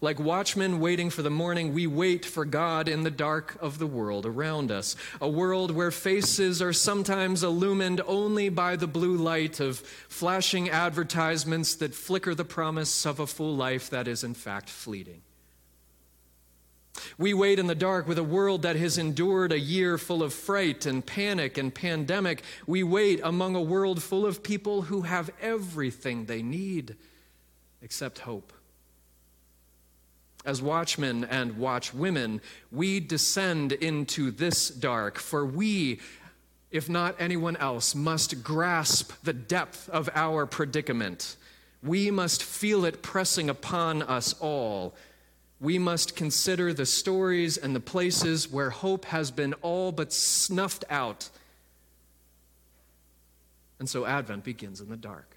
[0.00, 3.86] Like watchmen waiting for the morning, we wait for God in the dark of the
[3.86, 4.94] world around us.
[5.20, 11.74] A world where faces are sometimes illumined only by the blue light of flashing advertisements
[11.76, 15.22] that flicker the promise of a full life that is, in fact, fleeting.
[17.18, 20.34] We wait in the dark with a world that has endured a year full of
[20.34, 22.42] fright and panic and pandemic.
[22.66, 26.96] We wait among a world full of people who have everything they need
[27.82, 28.52] except hope
[30.46, 32.40] as watchmen and watchwomen,
[32.70, 36.00] we descend into this dark, for we,
[36.70, 41.36] if not anyone else, must grasp the depth of our predicament.
[41.82, 44.94] We must feel it pressing upon us all.
[45.60, 50.84] We must consider the stories and the places where hope has been all but snuffed
[50.90, 51.28] out.
[53.78, 55.35] And so Advent begins in the dark.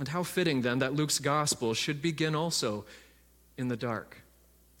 [0.00, 2.86] And how fitting then that Luke's gospel should begin also
[3.58, 4.22] in the dark,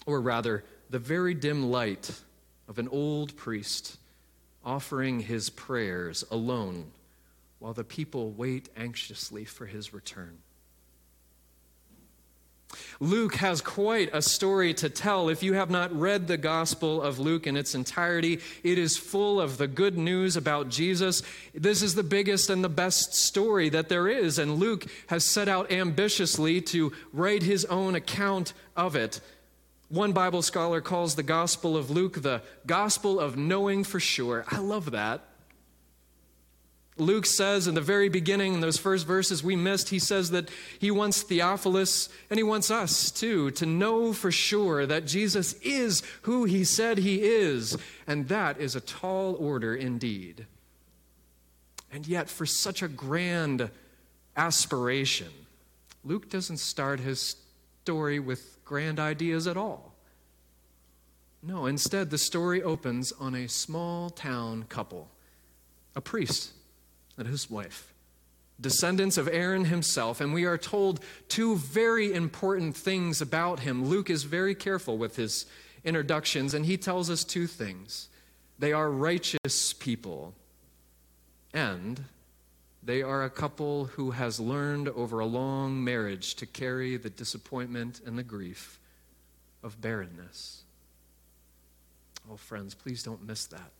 [0.06, 2.10] or rather, the very dim light
[2.66, 3.98] of an old priest
[4.64, 6.92] offering his prayers alone
[7.58, 10.38] while the people wait anxiously for his return.
[13.00, 15.28] Luke has quite a story to tell.
[15.28, 19.40] If you have not read the Gospel of Luke in its entirety, it is full
[19.40, 21.22] of the good news about Jesus.
[21.54, 25.48] This is the biggest and the best story that there is, and Luke has set
[25.48, 29.20] out ambitiously to write his own account of it.
[29.88, 34.44] One Bible scholar calls the Gospel of Luke the Gospel of knowing for sure.
[34.48, 35.24] I love that.
[37.00, 40.50] Luke says in the very beginning, in those first verses we missed, he says that
[40.78, 46.02] he wants Theophilus and he wants us too to know for sure that Jesus is
[46.22, 47.76] who he said he is.
[48.06, 50.46] And that is a tall order indeed.
[51.90, 53.70] And yet, for such a grand
[54.36, 55.30] aspiration,
[56.04, 57.34] Luke doesn't start his
[57.82, 59.94] story with grand ideas at all.
[61.42, 65.08] No, instead, the story opens on a small town couple,
[65.96, 66.52] a priest
[67.26, 67.92] his wife,
[68.60, 70.20] descendants of Aaron himself.
[70.20, 73.84] And we are told two very important things about him.
[73.84, 75.46] Luke is very careful with his
[75.84, 78.08] introductions, and he tells us two things
[78.58, 80.34] they are righteous people,
[81.54, 82.04] and
[82.82, 88.00] they are a couple who has learned over a long marriage to carry the disappointment
[88.04, 88.78] and the grief
[89.62, 90.62] of barrenness.
[92.30, 93.70] Oh, friends, please don't miss that.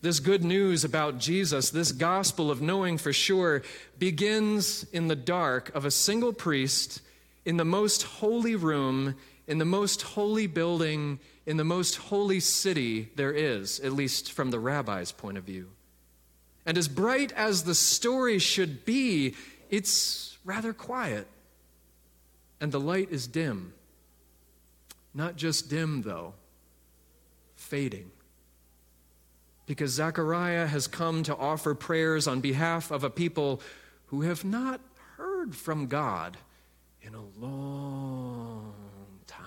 [0.00, 3.62] This good news about Jesus, this gospel of knowing for sure,
[3.98, 7.00] begins in the dark of a single priest
[7.44, 9.16] in the most holy room,
[9.46, 14.50] in the most holy building, in the most holy city there is, at least from
[14.50, 15.70] the rabbi's point of view.
[16.64, 19.34] And as bright as the story should be,
[19.70, 21.26] it's rather quiet.
[22.60, 23.72] And the light is dim.
[25.14, 26.34] Not just dim, though,
[27.56, 28.10] fading
[29.68, 33.60] because Zechariah has come to offer prayers on behalf of a people
[34.06, 34.80] who have not
[35.18, 36.38] heard from God
[37.02, 38.72] in a long
[39.26, 39.44] time.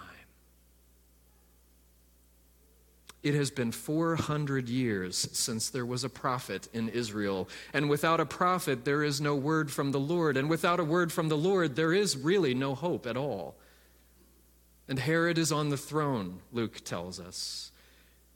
[3.23, 7.49] It has been 400 years since there was a prophet in Israel.
[7.73, 10.37] And without a prophet, there is no word from the Lord.
[10.37, 13.55] And without a word from the Lord, there is really no hope at all.
[14.87, 17.70] And Herod is on the throne, Luke tells us.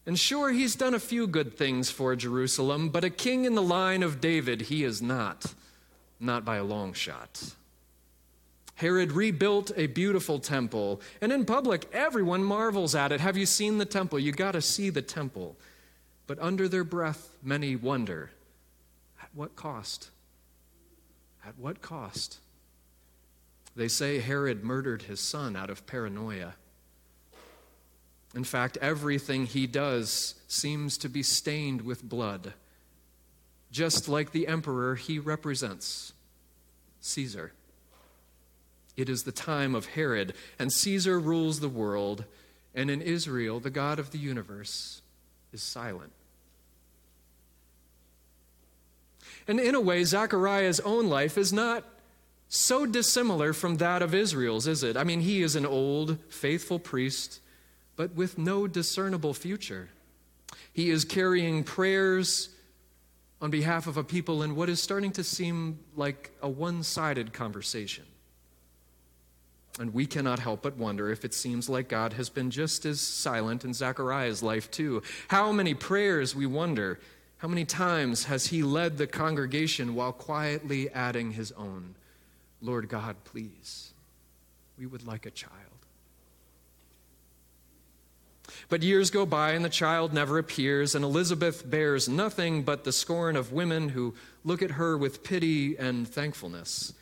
[0.06, 3.62] And sure, he's done a few good things for Jerusalem, but a king in the
[3.62, 5.54] line of David, he is not.
[6.20, 7.56] Not by a long shot.
[8.76, 13.22] Herod rebuilt a beautiful temple, and in public, everyone marvels at it.
[13.22, 14.20] Have you seen the temple?
[14.20, 15.56] You got to see the temple.
[16.28, 18.32] But under their breath, many wonder
[19.22, 20.10] at what cost?
[21.46, 22.40] At what cost?
[23.76, 26.56] They say Herod murdered his son out of paranoia.
[28.36, 32.54] In fact, everything he does seems to be stained with blood,
[33.72, 36.12] just like the emperor he represents,
[37.00, 37.54] Caesar.
[38.98, 42.26] It is the time of Herod, and Caesar rules the world,
[42.76, 45.02] And in Israel, the God of the universe
[45.54, 46.12] is silent.
[49.48, 51.86] And in a way, Zechariah's own life is not
[52.50, 54.98] so dissimilar from that of Israel's, is it?
[54.98, 57.40] I mean, he is an old, faithful priest,
[57.96, 59.90] but with no discernible future.
[60.74, 62.50] He is carrying prayers
[63.42, 67.34] on behalf of a people in what is starting to seem like a one sided
[67.34, 68.06] conversation.
[69.78, 73.02] And we cannot help but wonder if it seems like God has been just as
[73.02, 75.04] silent in Zechariah's life, too.
[75.28, 77.00] How many prayers, we wonder,
[77.38, 81.96] how many times has he led the congregation while quietly adding his own?
[82.62, 83.92] Lord God, please,
[84.80, 85.65] we would like a child.
[88.68, 92.92] But years go by and the child never appears, and Elizabeth bears nothing but the
[92.92, 96.94] scorn of women who look at her with pity and thankfulness.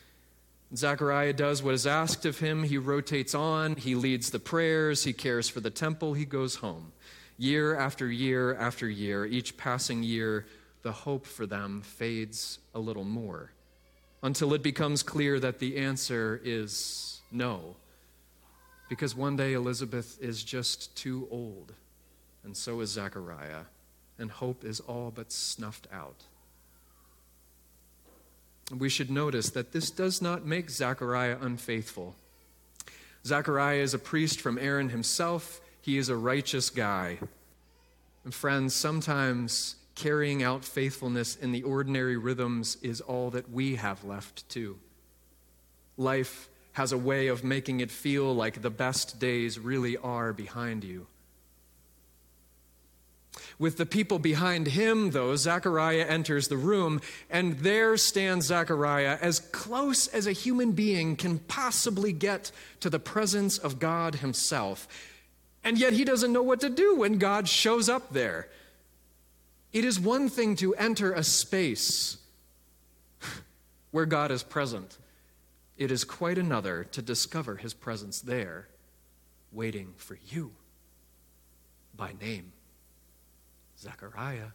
[0.76, 2.64] Zechariah does what is asked of him.
[2.64, 6.92] He rotates on, he leads the prayers, he cares for the temple, he goes home.
[7.38, 10.46] Year after year after year, each passing year,
[10.82, 13.50] the hope for them fades a little more
[14.22, 17.76] until it becomes clear that the answer is no.
[18.94, 21.72] Because one day Elizabeth is just too old,
[22.44, 23.64] and so is Zechariah,
[24.20, 26.22] and hope is all but snuffed out.
[28.70, 32.14] We should notice that this does not make Zechariah unfaithful.
[33.26, 37.18] Zechariah is a priest from Aaron himself, he is a righteous guy.
[38.22, 44.04] And friends, sometimes carrying out faithfulness in the ordinary rhythms is all that we have
[44.04, 44.78] left too.
[45.96, 50.84] Life has a way of making it feel like the best days really are behind
[50.84, 51.06] you.
[53.58, 57.00] With the people behind him, though, Zechariah enters the room,
[57.30, 62.50] and there stands Zechariah as close as a human being can possibly get
[62.80, 64.88] to the presence of God himself.
[65.62, 68.48] And yet he doesn't know what to do when God shows up there.
[69.72, 72.18] It is one thing to enter a space
[73.92, 74.98] where God is present,
[75.76, 78.68] it is quite another to discover his presence there,
[79.52, 80.52] waiting for you
[81.96, 82.52] by name.
[83.78, 84.48] Zechariah.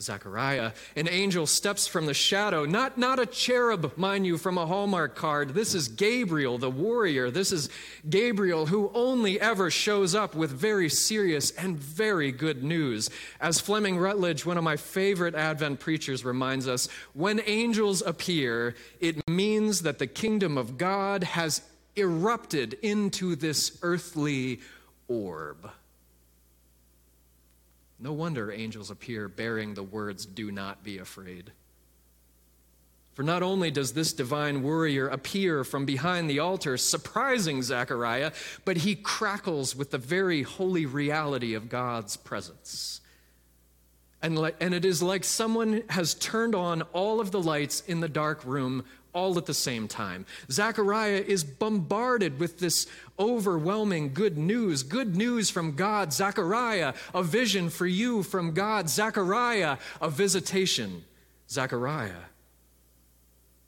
[0.00, 4.64] Zechariah, an angel steps from the shadow, not, not a cherub, mind you, from a
[4.64, 5.54] Hallmark card.
[5.54, 7.32] This is Gabriel, the warrior.
[7.32, 7.68] This is
[8.08, 13.10] Gabriel who only ever shows up with very serious and very good news.
[13.40, 19.28] As Fleming Rutledge, one of my favorite Advent preachers, reminds us, when angels appear, it
[19.28, 21.60] means that the kingdom of God has
[21.96, 24.60] erupted into this earthly
[25.08, 25.70] orb.
[27.98, 31.52] No wonder angels appear bearing the words, Do not be afraid.
[33.18, 38.30] For not only does this divine warrior appear from behind the altar, surprising Zechariah,
[38.64, 43.00] but he crackles with the very holy reality of God's presence.
[44.22, 48.08] And, and it is like someone has turned on all of the lights in the
[48.08, 50.26] dark room all at the same time.
[50.50, 52.86] Zechariah is bombarded with this
[53.18, 54.82] overwhelming good news.
[54.82, 56.12] Good news from God.
[56.12, 58.88] Zechariah, a vision for you from God.
[58.88, 61.04] Zechariah, a visitation.
[61.50, 62.24] Zechariah,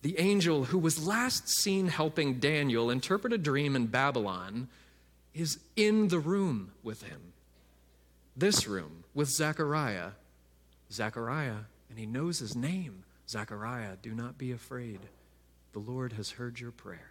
[0.03, 4.69] the angel who was last seen helping Daniel interpret a dream in Babylon,
[5.35, 7.21] is in the room with him.
[8.37, 10.11] This room with Zechariah.
[10.93, 13.05] Zechariah, and he knows his name.
[13.29, 14.99] Zechariah, do not be afraid.
[15.73, 17.11] The Lord has heard your prayer.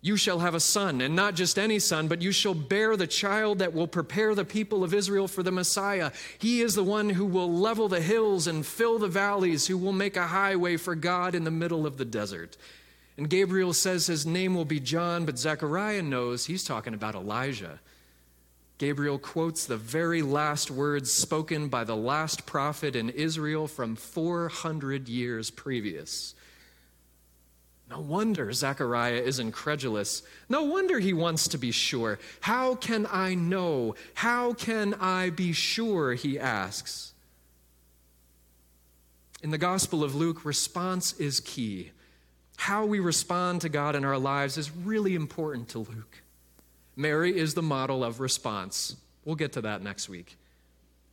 [0.00, 3.08] You shall have a son, and not just any son, but you shall bear the
[3.08, 6.12] child that will prepare the people of Israel for the Messiah.
[6.38, 9.92] He is the one who will level the hills and fill the valleys, who will
[9.92, 12.56] make a highway for God in the middle of the desert.
[13.16, 17.80] And Gabriel says his name will be John, but Zechariah knows he's talking about Elijah.
[18.78, 25.08] Gabriel quotes the very last words spoken by the last prophet in Israel from 400
[25.08, 26.34] years previous.
[27.88, 30.22] No wonder Zechariah is incredulous.
[30.48, 32.18] No wonder he wants to be sure.
[32.40, 33.94] How can I know?
[34.14, 36.14] How can I be sure?
[36.14, 37.12] He asks.
[39.42, 41.92] In the Gospel of Luke, response is key.
[42.56, 46.22] How we respond to God in our lives is really important to Luke.
[46.96, 48.96] Mary is the model of response.
[49.24, 50.36] We'll get to that next week.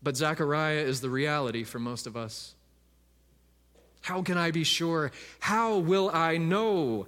[0.02, 2.56] But Zechariah is the reality for most of us.
[4.02, 5.12] How can I be sure?
[5.40, 7.08] How will I know?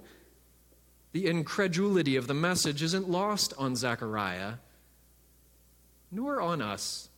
[1.12, 4.54] The incredulity of the message isn't lost on Zechariah,
[6.10, 7.08] nor on us.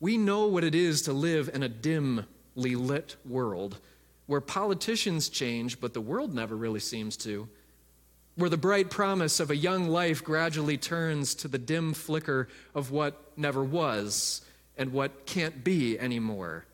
[0.00, 3.78] We know what it is to live in a dimly lit world
[4.26, 7.48] where politicians change, but the world never really seems to,
[8.36, 12.90] where the bright promise of a young life gradually turns to the dim flicker of
[12.90, 14.42] what never was
[14.76, 16.66] and what can't be anymore.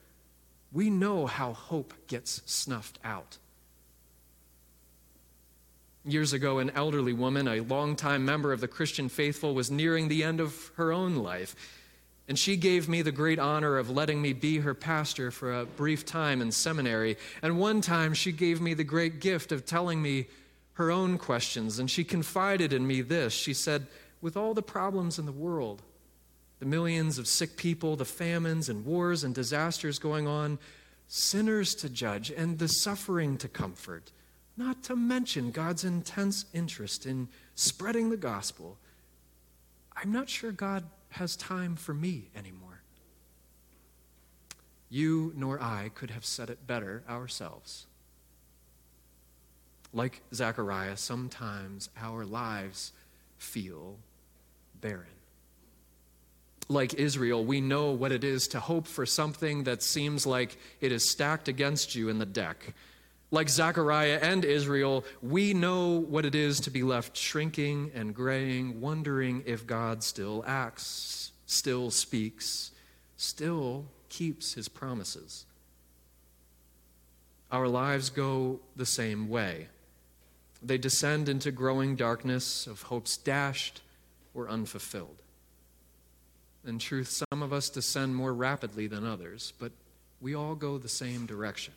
[0.73, 3.39] We know how hope gets snuffed out.
[6.05, 10.25] Years ago, an elderly woman, a longtime member of the Christian faithful, was nearing the
[10.25, 11.55] end of her own life.
[12.27, 15.65] And she gave me the great honor of letting me be her pastor for a
[15.65, 17.19] brief time in seminary.
[17.41, 20.27] And one time, she gave me the great gift of telling me
[20.75, 21.79] her own questions.
[21.79, 23.87] And she confided in me this She said,
[24.21, 25.83] With all the problems in the world,
[26.59, 30.59] the millions of sick people, the famines and wars and disasters going on,
[31.09, 34.13] sinners to judge, and the suffering to comfort
[34.57, 38.79] not to mention God's intense interest in spreading the gospel,
[39.97, 42.83] I'm not sure God has time for me anymore.
[44.89, 47.87] You nor I could have said it better ourselves.
[49.93, 52.93] Like Zechariah, sometimes our lives
[53.39, 53.99] feel
[54.81, 55.07] barren.
[56.69, 60.93] Like Israel, we know what it is to hope for something that seems like it
[60.93, 62.75] is stacked against you in the deck
[63.33, 68.81] like Zechariah and Israel, we know what it is to be left shrinking and graying,
[68.81, 72.73] wondering if God still acts, still speaks,
[73.17, 75.47] still keeps his promises.
[77.51, 79.69] Our lives go the same way.
[80.65, 83.81] They descend into growing darkness of hopes dashed
[84.35, 85.17] or unfulfilled.
[86.65, 89.73] In truth, some of us descend more rapidly than others, but
[90.21, 91.75] we all go the same direction.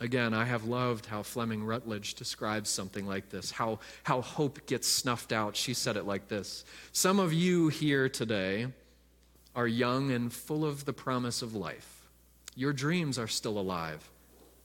[0.00, 4.88] Again, I have loved how Fleming Rutledge describes something like this how, how hope gets
[4.88, 5.56] snuffed out.
[5.56, 8.68] She said it like this Some of you here today
[9.56, 12.06] are young and full of the promise of life.
[12.56, 14.08] Your dreams are still alive.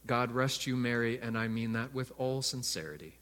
[0.10, 3.20] God rest you merry, and I mean that with all sincerity.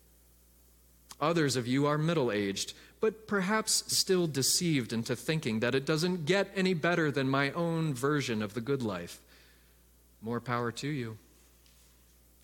[1.20, 6.26] Others of you are middle aged, but perhaps still deceived into thinking that it doesn't
[6.26, 9.20] get any better than my own version of the good life.
[10.22, 11.18] More power to you.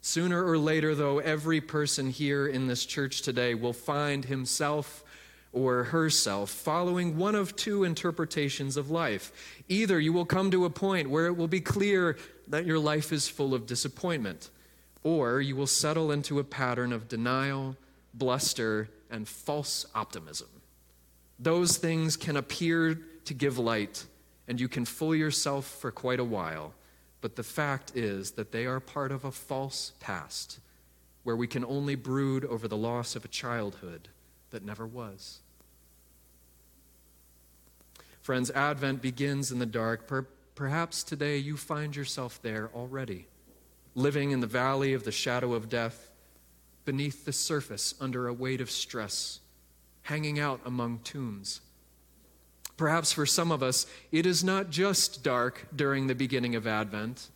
[0.01, 5.05] Sooner or later, though, every person here in this church today will find himself
[5.53, 9.31] or herself following one of two interpretations of life.
[9.69, 12.17] Either you will come to a point where it will be clear
[12.47, 14.49] that your life is full of disappointment,
[15.03, 17.75] or you will settle into a pattern of denial,
[18.13, 20.47] bluster, and false optimism.
[21.39, 24.05] Those things can appear to give light,
[24.47, 26.73] and you can fool yourself for quite a while.
[27.21, 30.59] But the fact is that they are part of a false past
[31.23, 34.09] where we can only brood over the loss of a childhood
[34.51, 35.39] that never was.
[38.21, 40.07] Friends, Advent begins in the dark.
[40.55, 43.27] Per- perhaps today you find yourself there already,
[43.95, 46.09] living in the valley of the shadow of death,
[46.85, 49.39] beneath the surface under a weight of stress,
[50.03, 51.61] hanging out among tombs
[52.77, 57.29] Perhaps for some of us, it is not just dark during the beginning of Advent,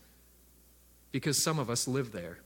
[1.11, 2.39] because some of us live there.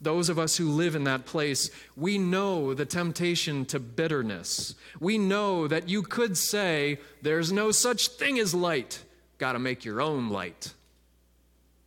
[0.00, 4.74] Those of us who live in that place, we know the temptation to bitterness.
[5.00, 9.02] We know that you could say, There's no such thing as light.
[9.44, 10.72] Got to make your own light.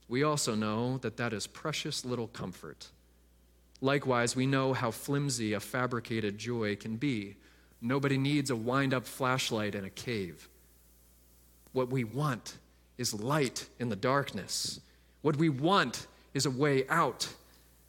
[0.08, 2.90] We also know that that is precious little comfort.
[3.82, 7.36] Likewise, we know how flimsy a fabricated joy can be
[7.82, 10.48] Nobody needs a wind up flashlight in a cave.
[11.74, 12.60] What we want
[13.00, 14.80] is light in the darkness.
[15.24, 16.06] What we want
[16.36, 17.34] is a way out.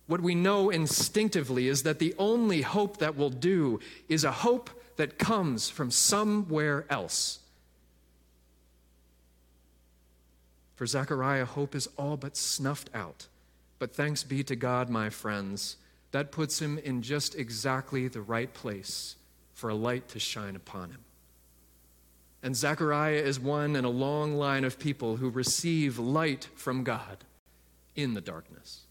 [0.07, 4.71] What we know instinctively is that the only hope that will do is a hope
[4.97, 7.41] that comes from somewhere else.
[10.79, 13.27] For Zechariah, hope is all but snuffed out.
[13.81, 15.77] But thanks be to God, my friends,
[16.13, 19.17] that puts him in just exactly the right place
[19.55, 21.01] for a light to shine upon him.
[22.45, 27.25] And Zechariah is one in a long line of people who receive light from God
[27.97, 28.83] in the darkness.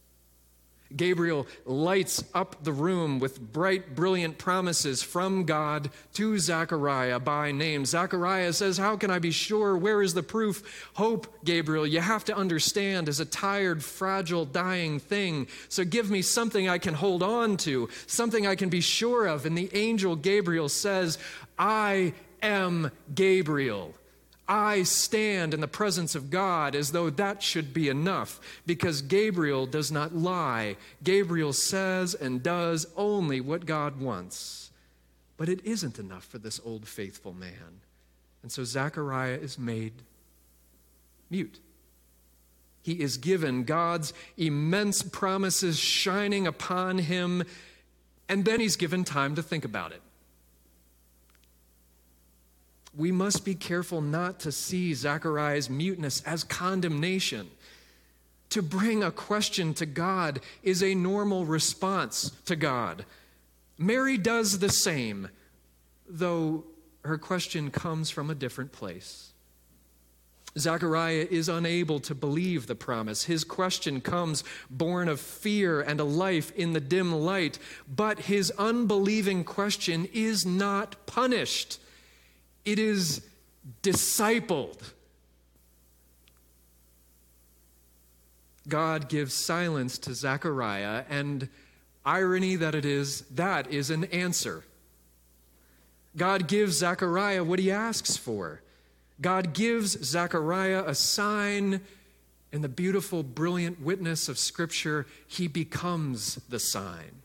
[0.95, 7.85] Gabriel lights up the room with bright, brilliant promises from God to Zechariah by name.
[7.85, 9.77] Zechariah says, How can I be sure?
[9.77, 10.89] Where is the proof?
[10.93, 15.47] Hope, Gabriel, you have to understand, is a tired, fragile, dying thing.
[15.69, 19.45] So give me something I can hold on to, something I can be sure of.
[19.45, 21.17] And the angel Gabriel says,
[21.59, 23.93] I am Gabriel.
[24.47, 29.65] I stand in the presence of God as though that should be enough because Gabriel
[29.65, 30.77] does not lie.
[31.03, 34.71] Gabriel says and does only what God wants.
[35.35, 37.81] But it isn't enough for this old faithful man.
[38.41, 39.93] And so Zechariah is made
[41.29, 41.59] mute.
[42.81, 47.43] He is given God's immense promises shining upon him,
[48.29, 50.01] and then he's given time to think about it.
[52.97, 57.49] We must be careful not to see Zechariah's muteness as condemnation.
[58.49, 63.05] To bring a question to God is a normal response to God.
[63.77, 65.29] Mary does the same,
[66.09, 66.63] though
[67.03, 69.31] her question comes from a different place.
[70.57, 73.25] Zechariah is unable to believe the promise.
[73.25, 78.51] His question comes born of fear and a life in the dim light, but his
[78.57, 81.79] unbelieving question is not punished,
[82.67, 83.21] it is
[83.81, 84.81] discipled.
[88.67, 91.47] God gives silence to Zechariah, and
[92.05, 94.65] irony that it is, that is an answer.
[96.17, 98.61] God gives Zechariah what he asks for.
[99.21, 101.79] God gives Zechariah a sign.
[102.51, 107.21] In the beautiful, brilliant witness of Scripture, he becomes the sign.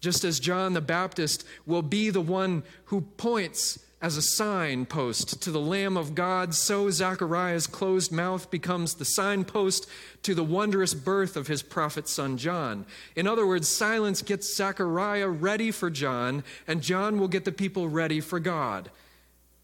[0.00, 5.50] Just as John the Baptist will be the one who points as a signpost to
[5.50, 9.86] the Lamb of God, so Zechariah's closed mouth becomes the signpost
[10.22, 12.86] to the wondrous birth of his prophet son John.
[13.14, 17.88] In other words, silence gets Zechariah ready for John, and John will get the people
[17.88, 18.90] ready for God.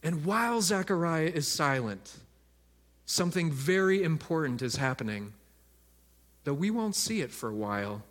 [0.03, 2.13] And while Zechariah is silent,
[3.07, 5.33] something very important is happening,
[6.45, 8.03] though we won't see it for a while.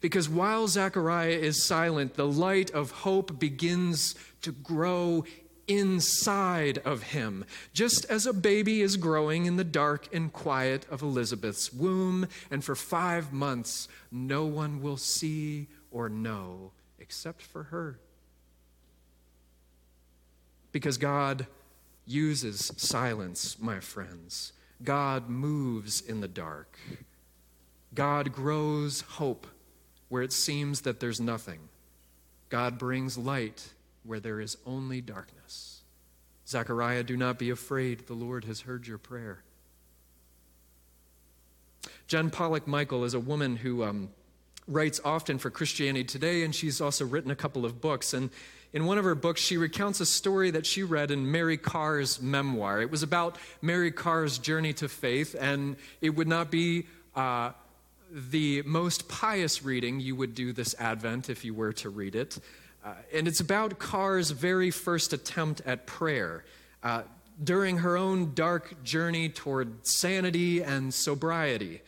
[0.00, 5.24] Because while Zechariah is silent, the light of hope begins to grow
[5.66, 11.02] inside of him, just as a baby is growing in the dark and quiet of
[11.02, 12.28] Elizabeth's womb.
[12.50, 17.98] And for five months, no one will see or know except for her.
[20.72, 21.46] Because God
[22.06, 24.52] uses silence, my friends.
[24.82, 26.78] God moves in the dark.
[27.94, 29.46] God grows hope
[30.14, 31.58] where it seems that there's nothing.
[32.48, 33.72] God brings light
[34.04, 35.80] where there is only darkness.
[36.46, 38.06] Zechariah, do not be afraid.
[38.06, 39.42] The Lord has heard your prayer.
[42.06, 44.08] Jen Pollock Michel is a woman who um,
[44.68, 48.14] writes often for Christianity Today, and she's also written a couple of books.
[48.14, 48.30] And
[48.72, 52.22] in one of her books, she recounts a story that she read in Mary Karr's
[52.22, 52.80] memoir.
[52.80, 56.86] It was about Mary Karr's journey to faith, and it would not be
[57.16, 57.50] uh,
[58.14, 62.38] the most pious reading you would do this Advent if you were to read it.
[62.84, 66.44] Uh, and it's about Karr's very first attempt at prayer.
[66.82, 67.02] Uh,
[67.42, 71.82] during her own dark journey toward sanity and sobriety.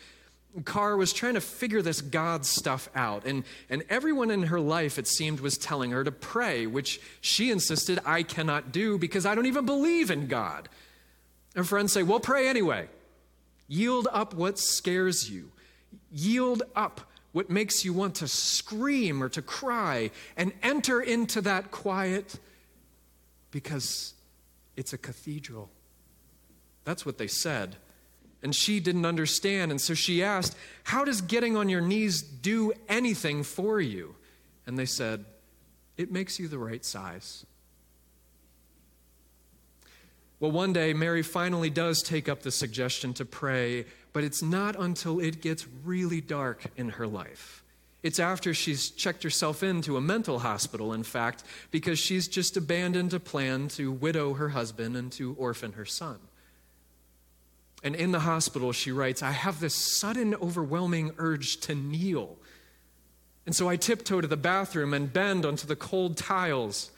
[0.64, 4.99] Karr was trying to figure this God stuff out, and, and everyone in her life,
[4.99, 9.35] it seemed, was telling her to pray, which she insisted I cannot do because I
[9.35, 10.68] don't even believe in God.
[11.55, 12.89] Her friends say, Well, pray anyway.
[13.68, 15.51] Yield up what scares you.
[16.11, 17.01] Yield up
[17.33, 22.39] what makes you want to scream or to cry and enter into that quiet
[23.51, 24.15] because
[24.77, 25.71] it's a cathedral.
[26.85, 27.77] That's what they said.
[28.43, 29.71] And she didn't understand.
[29.71, 34.15] And so she asked, How does getting on your knees do anything for you?
[34.67, 35.25] And they said,
[35.97, 37.45] It makes you the right size.
[40.39, 43.87] Well, one day, Mary finally does take up the suggestion to pray,
[44.17, 47.62] but it's not until it gets really dark in her life.
[48.03, 53.12] It's after she's checked herself into a mental hospital, in fact, because she's just abandoned
[53.12, 56.17] a plan to widow her husband and to orphan her son.
[57.83, 62.39] And in the hospital, she writes, I have this sudden, overwhelming urge to kneel.
[63.45, 66.91] And so I tiptoe to the bathroom and bend onto the cold tiles.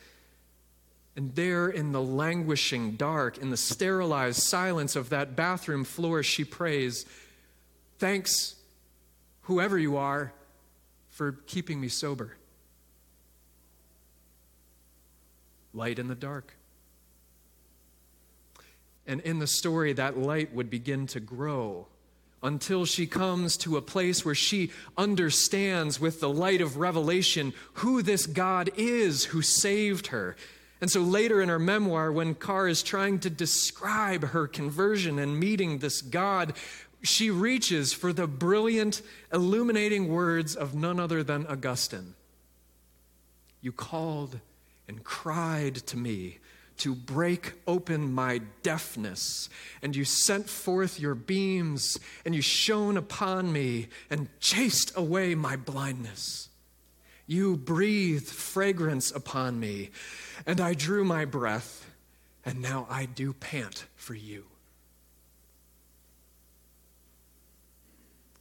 [1.19, 6.45] And there, in the languishing dark, in the sterilized silence of that bathroom floor, she
[6.45, 7.07] prays,
[7.99, 8.55] Thanks,
[9.41, 10.33] whoever you are,
[11.09, 12.37] for keeping me sober.
[15.75, 16.55] Light in the dark.
[19.05, 21.89] And in the story, that light would begin to grow
[22.45, 28.03] until she comes to a place where she understands with the light of revelation who
[28.03, 30.37] this God is who saved her
[30.81, 35.39] and so later in her memoir, when Karr is trying to describe her conversion and
[35.39, 36.55] meeting this God,
[37.03, 39.03] she reaches for the brilliant,
[39.33, 42.14] illuminating words of none other than Augustine.
[43.61, 44.39] You called
[44.87, 46.39] and cried to me
[46.79, 49.51] to break open my deafness,
[49.83, 55.57] and you sent forth your beams, and you shone upon me and chased away my
[55.57, 56.47] blindness.
[57.29, 59.91] You breathed fragrance upon me
[60.47, 61.91] and I drew my breath,
[62.45, 64.45] and now I do pant for you.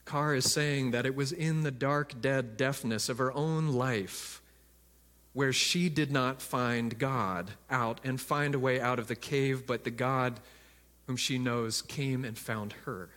[0.06, 4.42] Karr is saying that it was in the dark, dead deafness of her own life
[5.34, 9.68] where she did not find God out and find a way out of the cave,
[9.68, 10.40] but the God
[11.06, 13.10] whom she knows came and found her.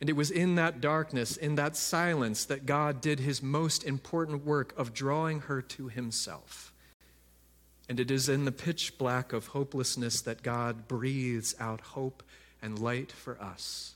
[0.00, 4.44] And it was in that darkness, in that silence, that God did his most important
[4.44, 6.72] work of drawing her to himself.
[7.88, 12.22] And it is in the pitch black of hopelessness that God breathes out hope
[12.60, 13.94] and light for us.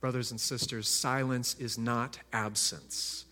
[0.00, 3.24] Brothers and sisters, silence is not absence,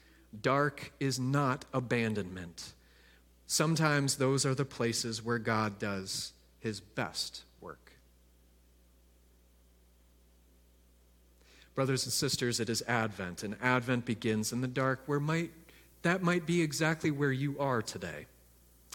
[0.43, 2.73] dark is not abandonment.
[3.47, 7.93] Sometimes those are the places where God does his best work.
[11.75, 15.51] Brothers and sisters, it is Advent, and Advent begins in the dark, where might,
[16.03, 18.27] that might be exactly where you are today.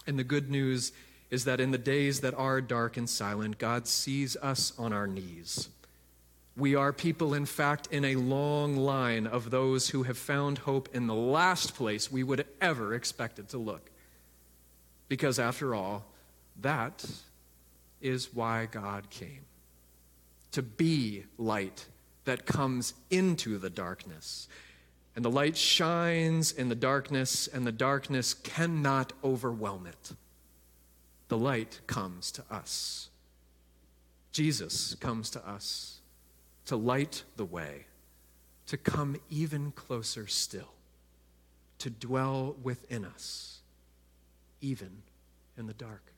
[0.06, 0.92] And the good news
[1.30, 5.06] is that in the days that are dark and silent, God sees us on our
[5.06, 5.68] knees.
[6.56, 10.88] We are people, in fact, in a long line of those who have found hope
[10.94, 13.90] in the last place we would ever expected to look.
[15.08, 16.06] Because, after all,
[16.60, 17.04] that
[18.00, 19.44] is why God came
[20.52, 21.86] to be light
[22.26, 24.46] that comes into the darkness.
[25.14, 30.12] And the light shines in the darkness, and the darkness cannot overwhelm it.
[31.28, 33.08] The light comes to us.
[34.32, 36.00] Jesus comes to us
[36.66, 37.86] to light the way,
[38.66, 40.74] to come even closer still,
[41.78, 43.60] to dwell within us,
[44.60, 45.02] even
[45.56, 46.12] in the dark.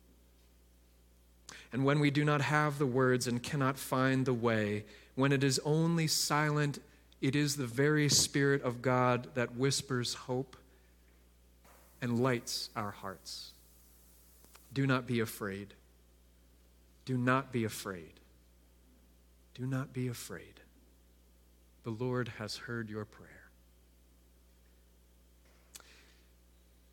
[1.72, 4.84] And when we do not have the words and cannot find the way,
[5.18, 6.78] when it is only silent,
[7.20, 10.56] it is the very Spirit of God that whispers hope
[12.00, 13.50] and lights our hearts.
[14.72, 15.74] Do not be afraid.
[17.04, 18.12] Do not be afraid.
[19.54, 20.60] Do not be afraid.
[21.82, 23.50] The Lord has heard your prayer.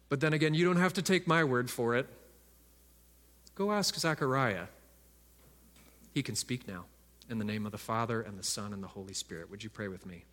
[0.10, 2.08] But then again, you don't have to take my word for it.
[3.54, 4.66] Go ask Zechariah.
[6.12, 6.86] He can speak now.
[7.30, 9.50] In the name of the Father, and the Son, and the Holy Spirit.
[9.50, 10.26] Would you pray with me?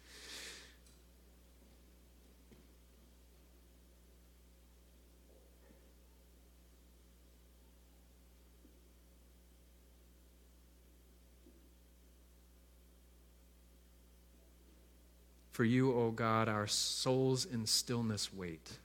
[15.52, 18.78] For you, O God, our souls in stillness wait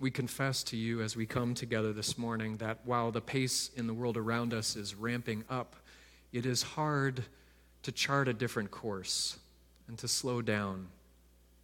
[0.00, 3.86] we confess to you as we come together this morning that while the pace in
[3.86, 5.76] the world around us is ramping up,
[6.32, 7.24] it is hard
[7.82, 9.38] to chart a different course
[9.88, 10.88] and to slow down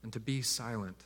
[0.02, 0.96] and to be silent.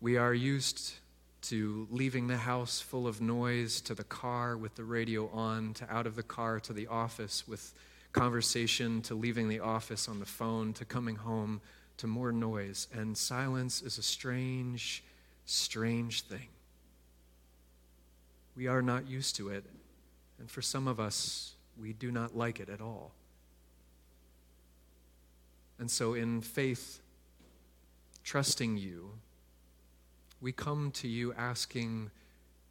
[0.00, 0.94] We are used
[1.42, 5.92] to leaving the house full of noise, to the car with the radio on, to
[5.92, 7.74] out of the car to the office with
[8.12, 11.60] conversation, to leaving the office on the phone, to coming home
[11.96, 12.86] to more noise.
[12.92, 15.02] And silence is a strange
[15.44, 16.48] strange thing.
[18.56, 19.64] We are not used to it,
[20.38, 23.12] and for some of us, we do not like it at all.
[25.78, 27.00] And so, in faith,
[28.22, 29.10] trusting you,
[30.40, 32.10] we come to you asking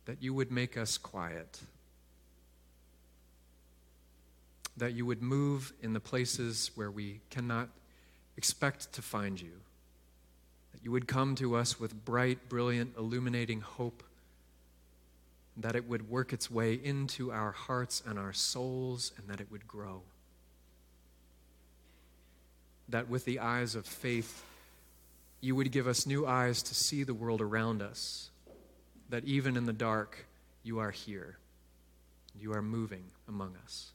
[0.05, 1.61] that you would make us quiet,
[4.77, 7.69] that you would move in the places where we cannot
[8.37, 9.61] expect to find you
[10.83, 14.03] you would come to us with bright, brilliant, illuminating hope,
[15.57, 19.51] that it would work its way into our hearts and our souls, and that it
[19.51, 20.01] would grow.
[22.89, 24.43] That with the eyes of faith,
[25.39, 28.29] you would give us new eyes to see the world around us,
[29.09, 30.25] that even in the dark,
[30.63, 31.37] you are here.
[32.39, 33.91] You are moving among us.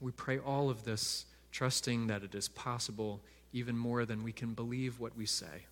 [0.00, 3.20] We pray all of this, trusting that it is possible
[3.52, 5.66] even more than we can believe what we say.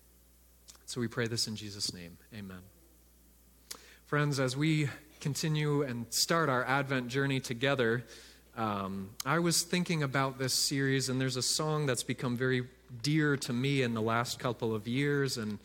[0.85, 2.17] So we pray this in Jesus' name.
[2.33, 2.59] Amen.
[4.05, 8.05] Friends, as we continue and start our Advent journey together,
[8.55, 12.63] um, I was thinking about this series, and there's a song that's become very
[13.03, 15.59] dear to me in the last couple of years, and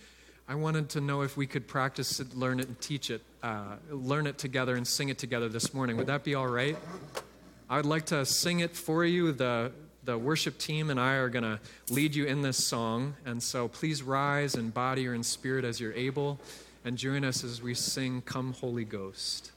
[0.48, 3.76] I wanted to know if we could practice it, learn it, and teach it, uh,
[3.90, 5.96] learn it together, and sing it together this morning.
[5.96, 6.76] Would that be all right?
[7.70, 9.32] I'd like to sing it for you.
[9.32, 9.72] The
[10.04, 13.14] the worship team and I are going to lead you in this song.
[13.24, 16.40] And so please rise in body or in spirit as you're able
[16.84, 19.51] and join us as we sing Come, Holy Ghost.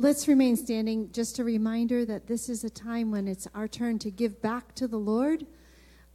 [0.00, 1.10] Let's remain standing.
[1.10, 4.72] Just a reminder that this is a time when it's our turn to give back
[4.76, 5.44] to the Lord.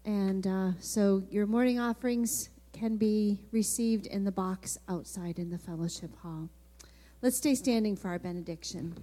[0.05, 5.57] And uh, so your morning offerings can be received in the box outside in the
[5.57, 6.47] fellowship hall.
[7.21, 8.95] Let's stay standing for our benediction.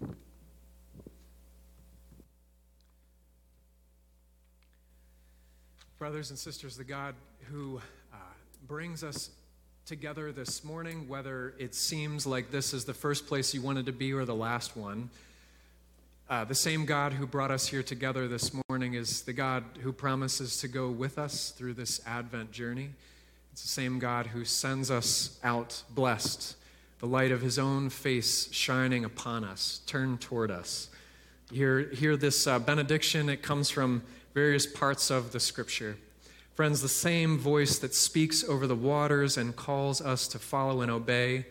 [5.98, 7.14] Brothers and sisters, the God
[7.50, 7.82] who
[8.14, 8.16] uh,
[8.66, 9.28] brings us
[9.90, 13.92] together this morning, whether it seems like this is the first place you wanted to
[13.92, 15.10] be or the last one.
[16.28, 19.92] Uh, the same God who brought us here together this morning is the God who
[19.92, 22.90] promises to go with us through this Advent journey.
[23.50, 26.54] It's the same God who sends us out blessed,
[27.00, 30.88] the light of his own face shining upon us, turned toward us.
[31.50, 33.28] Hear, hear this uh, benediction.
[33.28, 34.02] It comes from
[34.34, 35.96] various parts of the scripture.
[36.54, 40.90] Friends, the same voice that speaks over the waters and calls us to follow and
[40.90, 41.46] obey,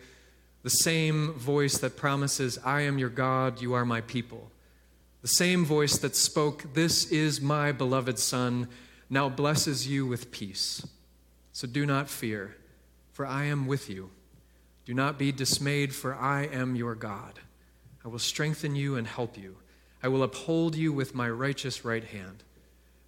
[0.62, 4.50] the same voice that promises, I am your God, you are my people,
[5.22, 8.68] the same voice that spoke, This is my beloved Son,
[9.08, 10.86] now blesses you with peace.
[11.52, 12.56] So do not fear,
[13.12, 14.10] for I am with you.
[14.84, 17.40] Do not be dismayed, for I am your God.
[18.04, 19.56] I will strengthen you and help you.
[20.02, 22.44] I will uphold you with my righteous right hand.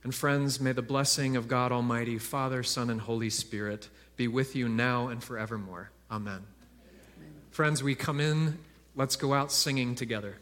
[0.05, 4.57] And friends, may the blessing of God Almighty, Father, Son, and Holy Spirit be with
[4.57, 5.91] you now and forevermore.
[6.11, 6.35] Amen.
[6.35, 7.33] Amen.
[7.51, 8.59] Friends, we come in,
[8.97, 10.37] let's go out singing together.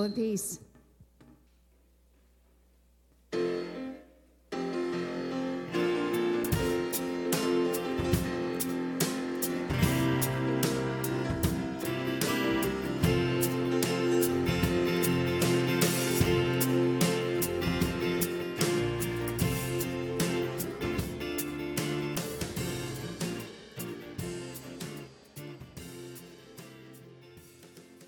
[0.00, 0.59] Go in peace.